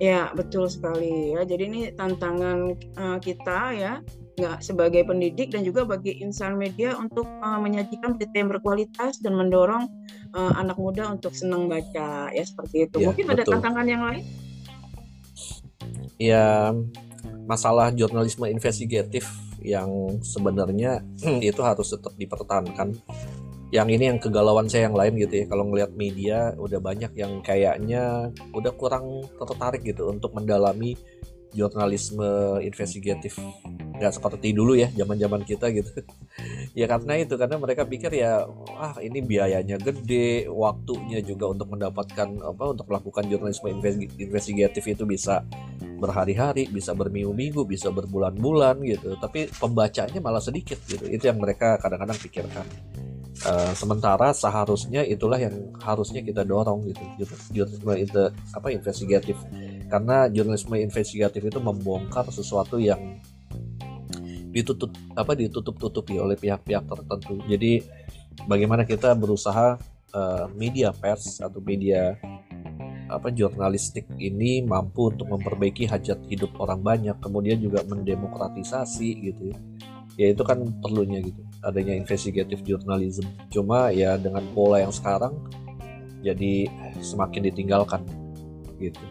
[0.02, 1.46] Ya, betul sekali ya.
[1.46, 4.02] Jadi ini tantangan uh, kita ya,
[4.34, 9.38] nggak sebagai pendidik dan juga bagi insan media untuk uh, menyajikan berita yang berkualitas dan
[9.38, 9.86] mendorong
[10.34, 12.98] uh, anak muda untuk senang baca ya seperti itu.
[12.98, 13.38] Ya, Mungkin betul.
[13.38, 14.24] ada tantangan yang lain?
[16.18, 16.74] Ya,
[17.46, 19.30] masalah jurnalisme investigatif
[19.62, 21.06] yang sebenarnya
[21.46, 22.98] itu harus tetap dipertahankan
[23.72, 25.46] yang ini yang kegalauan saya yang lain gitu ya.
[25.48, 31.00] Kalau ngelihat media udah banyak yang kayaknya udah kurang tertarik gitu untuk mendalami
[31.56, 33.40] jurnalisme investigatif.
[33.96, 35.90] Nggak seperti dulu ya zaman zaman kita gitu.
[36.72, 42.32] Ya karena itu karena mereka pikir ya wah ini biayanya gede waktunya juga untuk mendapatkan
[42.48, 43.68] apa untuk melakukan jurnalisme
[44.16, 45.44] investigatif itu bisa
[46.00, 49.20] berhari-hari bisa berminggu-minggu bisa berbulan-bulan gitu.
[49.20, 51.12] Tapi pembacanya malah sedikit gitu.
[51.12, 52.66] Itu yang mereka kadang-kadang pikirkan
[53.42, 57.02] Uh, sementara seharusnya itulah yang harusnya kita dorong gitu.
[57.50, 58.22] Jurnalisme itu
[58.54, 59.38] apa investigatif.
[59.90, 63.18] Karena jurnalisme investigatif itu membongkar sesuatu yang
[64.52, 67.42] ditutup apa ditutup-tutupi oleh pihak-pihak tertentu.
[67.50, 67.82] Jadi
[68.46, 69.82] bagaimana kita berusaha
[70.14, 72.20] uh, media pers atau media
[73.12, 79.60] apa jurnalistik ini mampu untuk memperbaiki hajat hidup orang banyak kemudian juga mendemokratisasi gitu ya
[80.22, 81.42] ya itu kan perlunya gitu.
[81.66, 83.26] Adanya investigative journalism.
[83.50, 85.34] Cuma ya dengan pola yang sekarang
[86.22, 86.70] jadi
[87.02, 88.06] semakin ditinggalkan
[88.78, 89.02] gitu.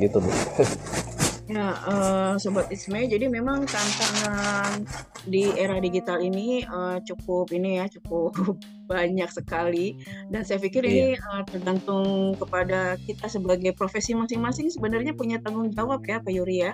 [0.00, 0.30] Gitu bu
[1.50, 4.86] Ya, uh, sobat Isme, jadi memang tantangan
[5.26, 8.38] di era digital ini uh, cukup ini ya, cukup
[8.92, 9.98] banyak sekali.
[10.30, 10.90] Dan saya pikir iya.
[10.90, 16.70] ini uh, tergantung kepada kita sebagai profesi masing-masing sebenarnya punya tanggung jawab ya, Pak Yuri
[16.70, 16.72] ya.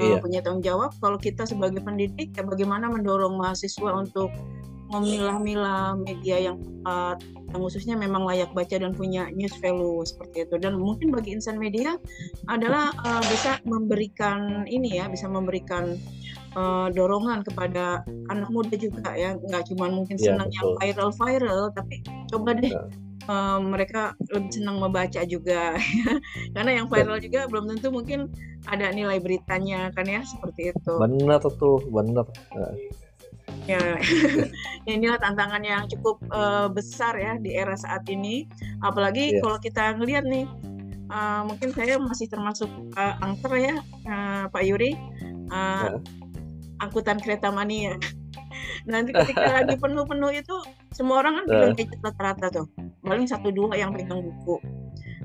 [0.00, 0.16] Uh.
[0.24, 4.32] Punya tanggung jawab kalau kita sebagai pendidik ya bagaimana mendorong mahasiswa untuk
[4.88, 10.60] memilah-milah media yang tepat yang khususnya memang layak baca dan punya news value seperti itu.
[10.60, 11.96] Dan mungkin bagi insan media
[12.48, 15.96] adalah uh, bisa memberikan ini ya bisa memberikan
[16.56, 19.32] uh, dorongan kepada anak muda juga ya.
[19.36, 22.84] Nggak cuma mungkin iya, senang ya, yang viral viral tapi coba deh ya.
[23.32, 25.72] uh, mereka lebih senang membaca juga.
[26.54, 28.28] Karena yang viral juga belum tentu mungkin
[28.68, 30.92] ada nilai beritanya kan ya seperti itu.
[31.00, 32.28] Benar tuh benar
[34.88, 38.48] Ya, inilah tantangan yang cukup uh, besar ya di era saat ini.
[38.80, 39.44] Apalagi yeah.
[39.44, 40.48] kalau kita ngelihat nih,
[41.12, 43.76] uh, mungkin saya masih termasuk uh, angker ya,
[44.08, 44.96] uh, Pak Yuri,
[45.52, 46.00] uh, yeah.
[46.80, 48.00] angkutan kereta mania.
[48.88, 50.56] Nanti ketika lagi penuh-penuh itu,
[50.96, 52.66] semua orang kan pegang gadget rata-rata tuh,
[53.04, 54.64] paling satu dua yang pegang buku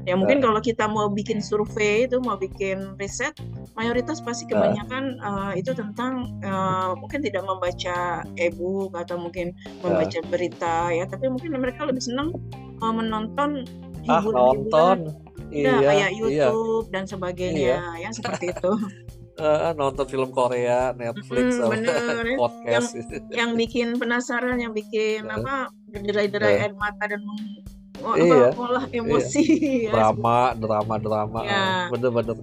[0.03, 3.35] ya mungkin kalau kita mau bikin survei itu mau bikin riset
[3.73, 10.93] mayoritas pasti kebanyakan uh, itu tentang uh, mungkin tidak membaca e-book atau mungkin membaca berita
[10.93, 11.05] ya.
[11.09, 12.33] Tapi mungkin mereka lebih senang
[12.81, 13.65] uh, menonton
[14.03, 14.97] hiburan ah,
[15.49, 16.19] ya, iya, kayak iya.
[16.19, 16.93] YouTube iya.
[16.93, 18.07] dan sebagainya iya.
[18.07, 18.71] ya seperti itu.
[19.33, 22.21] Uh, nonton film Korea, Netflix, hmm, bener.
[22.45, 22.93] podcast.
[22.93, 27.25] Yang, yang bikin penasaran, yang bikin uh, apa berderai-derai uh, air mata dan
[28.03, 28.49] oh, iya.
[28.53, 29.43] olah emosi
[29.87, 29.91] iya.
[29.95, 31.39] drama drama drama.
[31.47, 31.87] Ya.
[31.89, 32.37] bener-bener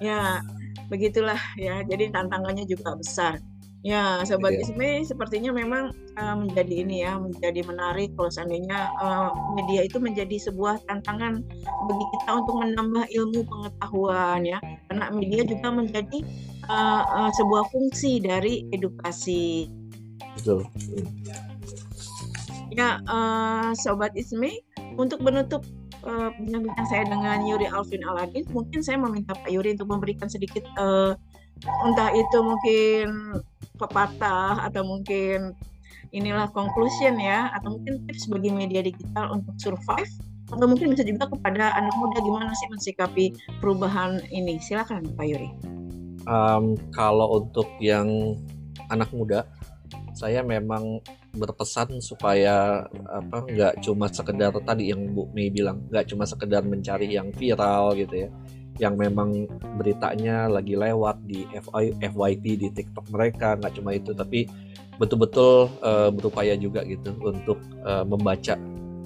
[0.00, 0.40] ya
[0.88, 1.84] begitulah ya.
[1.84, 3.38] Jadi tantangannya juga besar.
[3.86, 4.66] Ya sobat yeah.
[4.66, 10.42] Isme sepertinya memang uh, menjadi ini ya menjadi menarik kalau seandainya uh, media itu menjadi
[10.42, 14.58] sebuah tantangan bagi kita untuk menambah ilmu pengetahuan ya.
[14.90, 16.18] Karena media juga menjadi
[16.66, 19.70] uh, uh, sebuah fungsi dari edukasi.
[20.34, 20.66] Betul
[22.76, 24.60] Ya, uh, Sobat Ismi,
[25.00, 25.64] untuk menutup
[26.04, 26.28] uh,
[26.92, 31.16] saya dengan Yuri Alvin Aladin, mungkin saya meminta Pak Yuri untuk memberikan sedikit uh,
[31.88, 33.40] entah itu mungkin
[33.80, 35.56] pepatah atau mungkin
[36.12, 40.12] inilah conclusion ya, atau mungkin tips bagi media digital untuk survive
[40.52, 43.24] atau mungkin bisa juga kepada anak muda gimana sih mensikapi
[43.58, 44.60] perubahan ini.
[44.60, 45.50] Silakan Pak Yuri.
[46.28, 48.36] Um, kalau untuk yang
[48.92, 49.48] anak muda,
[50.16, 51.04] saya memang
[51.36, 57.12] berpesan supaya apa nggak cuma sekedar tadi yang Bu Mei bilang nggak cuma sekedar mencari
[57.12, 58.28] yang viral gitu ya
[58.76, 59.48] yang memang
[59.80, 64.48] beritanya lagi lewat di FY, FYP di TikTok mereka nggak cuma itu tapi
[64.96, 68.56] betul-betul uh, berupaya juga gitu untuk uh, membaca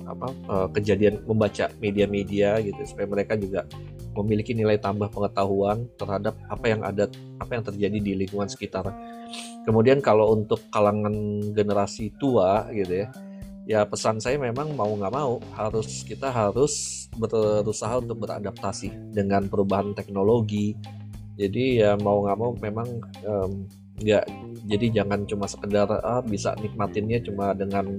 [0.07, 3.67] apa uh, kejadian membaca media-media gitu supaya mereka juga
[4.15, 7.07] memiliki nilai tambah pengetahuan terhadap apa yang ada
[7.39, 8.91] apa yang terjadi di lingkungan sekitar.
[9.71, 11.15] Kemudian kalau untuk kalangan
[11.55, 13.09] generasi tua gitu ya,
[13.71, 19.95] ya pesan saya memang mau nggak mau harus kita harus berusaha untuk beradaptasi dengan perubahan
[19.95, 20.75] teknologi.
[21.39, 22.89] Jadi ya mau nggak mau memang
[24.03, 27.95] nggak um, jadi jangan cuma sekedar ah, bisa nikmatinnya cuma dengan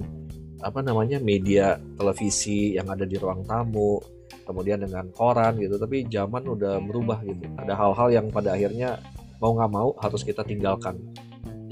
[0.60, 3.96] apa namanya media televisi yang ada di ruang tamu
[4.44, 5.80] kemudian dengan koran gitu.
[5.80, 7.48] Tapi zaman udah berubah gitu.
[7.56, 9.00] Ada hal-hal yang pada akhirnya
[9.40, 11.00] mau nggak mau harus kita tinggalkan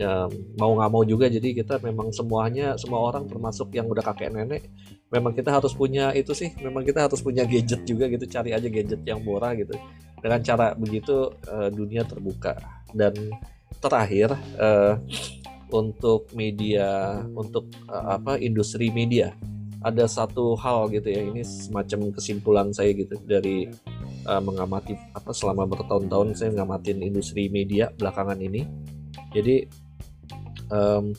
[0.01, 0.25] ya
[0.57, 4.73] mau nggak mau juga jadi kita memang semuanya semua orang termasuk yang udah kakek nenek
[5.11, 8.69] memang kita harus punya itu sih memang kita harus punya gadget juga gitu cari aja
[8.71, 9.75] gadget yang murah gitu.
[10.23, 12.55] Dengan cara begitu uh, dunia terbuka.
[12.95, 13.13] Dan
[13.83, 15.03] terakhir uh,
[15.71, 19.35] untuk media untuk uh, apa industri media
[19.81, 23.65] ada satu hal gitu ya ini semacam kesimpulan saya gitu dari
[24.29, 28.69] uh, mengamati apa selama bertahun-tahun saya ngamatin industri media belakangan ini.
[29.33, 29.67] Jadi
[30.71, 31.13] um,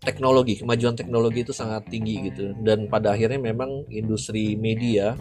[0.00, 5.16] teknologi kemajuan teknologi itu sangat tinggi gitu dan pada akhirnya memang industri media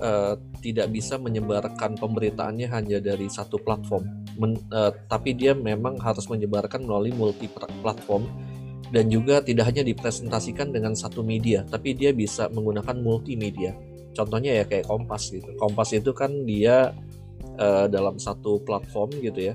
[0.00, 4.04] uh, tidak bisa menyebarkan pemberitaannya hanya dari satu platform
[4.40, 7.48] men, uh, tapi dia memang harus menyebarkan melalui multi
[7.84, 8.24] platform
[8.90, 13.70] dan juga tidak hanya dipresentasikan dengan satu media, tapi dia bisa menggunakan multimedia.
[14.10, 15.54] Contohnya ya kayak Kompas gitu.
[15.54, 16.90] Kompas itu kan dia
[17.56, 19.54] uh, dalam satu platform gitu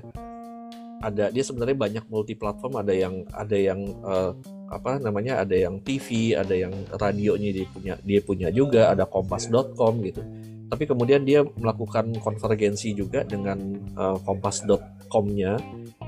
[1.02, 4.32] Ada dia sebenarnya banyak multi platform, ada yang ada yang uh,
[4.72, 10.02] apa namanya, ada yang TV, ada yang radionya dia punya dia punya juga, ada kompas.com
[10.02, 10.22] gitu.
[10.66, 13.58] Tapi kemudian dia melakukan konvergensi juga dengan
[13.94, 15.54] uh, kompas.com-nya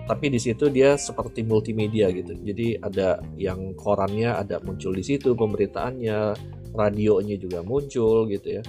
[0.09, 2.33] tapi di situ dia seperti multimedia gitu.
[2.33, 6.33] Jadi ada yang korannya ada muncul di situ pemberitaannya
[6.73, 8.63] radionya juga muncul gitu ya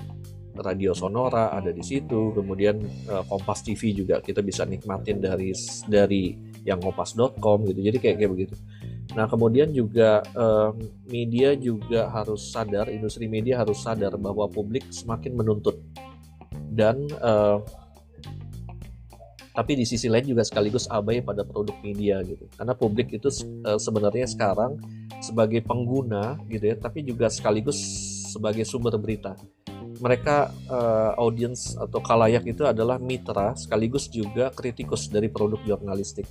[0.60, 2.80] radio sonora ada di situ kemudian
[3.10, 5.56] uh, kompas TV juga kita bisa nikmatin dari
[5.88, 6.36] dari
[6.68, 8.56] yang kompas.com gitu jadi kayak kayak begitu
[9.18, 10.72] Nah, kemudian juga eh,
[11.10, 15.82] media juga harus sadar, industri media harus sadar bahwa publik semakin menuntut.
[16.70, 17.58] Dan eh,
[19.50, 22.46] tapi di sisi lain juga sekaligus abai pada produk media gitu.
[22.54, 23.34] Karena publik itu
[23.66, 24.78] eh, sebenarnya sekarang
[25.26, 27.82] sebagai pengguna gitu ya, tapi juga sekaligus
[28.30, 29.34] sebagai sumber berita.
[30.00, 30.36] Mereka
[30.72, 36.26] uh, audiens atau kalayak itu adalah mitra sekaligus juga kritikus dari produk jurnalistik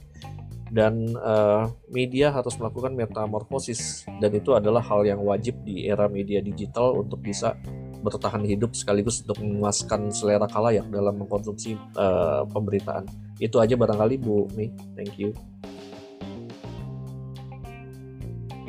[0.68, 6.44] dan uh, media harus melakukan metamorfosis dan itu adalah hal yang wajib di era media
[6.44, 7.56] digital untuk bisa
[8.04, 13.08] bertahan hidup sekaligus untuk memuaskan selera kalayak dalam mengkonsumsi uh, pemberitaan.
[13.42, 14.70] Itu aja barangkali Bu Mi.
[14.94, 15.34] Thank you.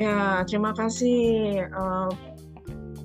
[0.00, 2.08] Ya, terima kasih uh,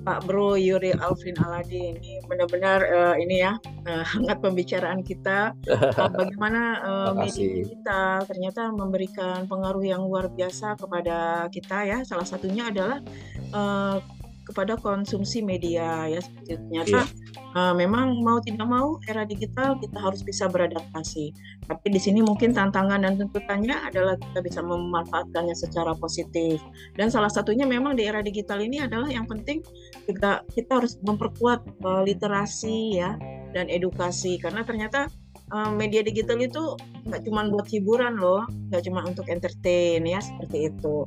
[0.06, 3.58] Pak Bro Yuri Alvin Aladi ini benar-benar uh, ini ya
[3.90, 5.50] uh, hangat pembicaraan kita.
[5.66, 11.98] Uh, bagaimana uh, media kita ternyata memberikan pengaruh yang luar biasa kepada kita ya.
[12.06, 13.02] Salah satunya adalah
[13.50, 13.98] uh,
[14.46, 17.25] kepada konsumsi media ya seperti ternyata yeah.
[17.56, 21.32] Uh, memang mau tidak mau era digital kita harus bisa beradaptasi.
[21.64, 26.60] Tapi di sini mungkin tantangan dan tuntutannya adalah kita bisa memanfaatkannya secara positif.
[26.94, 29.64] Dan salah satunya memang di era digital ini adalah yang penting
[30.04, 33.16] juga kita harus memperkuat uh, literasi ya
[33.56, 34.36] dan edukasi.
[34.36, 35.08] Karena ternyata
[35.50, 36.76] uh, media digital itu
[37.06, 41.06] nggak cuma buat hiburan loh nggak cuma untuk entertain ya seperti itu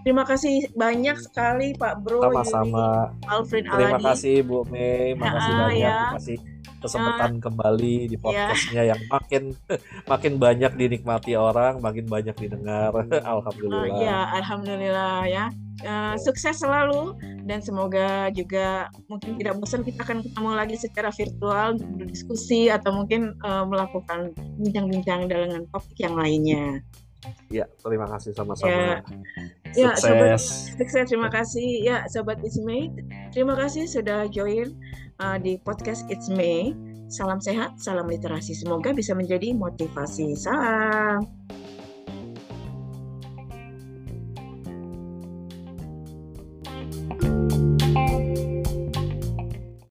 [0.00, 2.24] Terima kasih banyak sekali Pak Bro.
[2.24, 3.12] Sama-sama.
[3.28, 4.04] Alfred Terima Aladi.
[4.08, 5.76] kasih Bu Mei, makasih ya, banyak.
[5.76, 5.92] Ya.
[5.92, 6.38] Terima kasih
[6.80, 7.40] kesempatan ya.
[7.44, 8.22] kembali di ya.
[8.24, 8.90] podcastnya ya.
[8.96, 9.42] yang makin
[10.12, 12.96] makin banyak dinikmati orang, makin banyak didengar.
[13.36, 13.92] alhamdulillah.
[13.92, 15.44] Uh, ya, alhamdulillah ya.
[15.80, 17.16] Uh, sukses selalu
[17.48, 22.92] dan semoga juga mungkin tidak bosan kita akan ketemu lagi secara virtual untuk berdiskusi atau
[22.92, 26.84] mungkin uh, melakukan bincang-bincang dengan topik yang lainnya.
[27.52, 28.70] Ya, terima kasih sama-sama.
[28.70, 28.96] Ya,
[29.76, 31.04] ya sobat, sukses.
[31.04, 32.88] Terima kasih ya, sobat It's May.
[33.34, 34.72] Terima kasih sudah join
[35.20, 36.72] uh, di podcast It's May.
[37.10, 38.54] Salam sehat, salam literasi.
[38.54, 40.32] Semoga bisa menjadi motivasi.
[40.38, 41.26] Salam.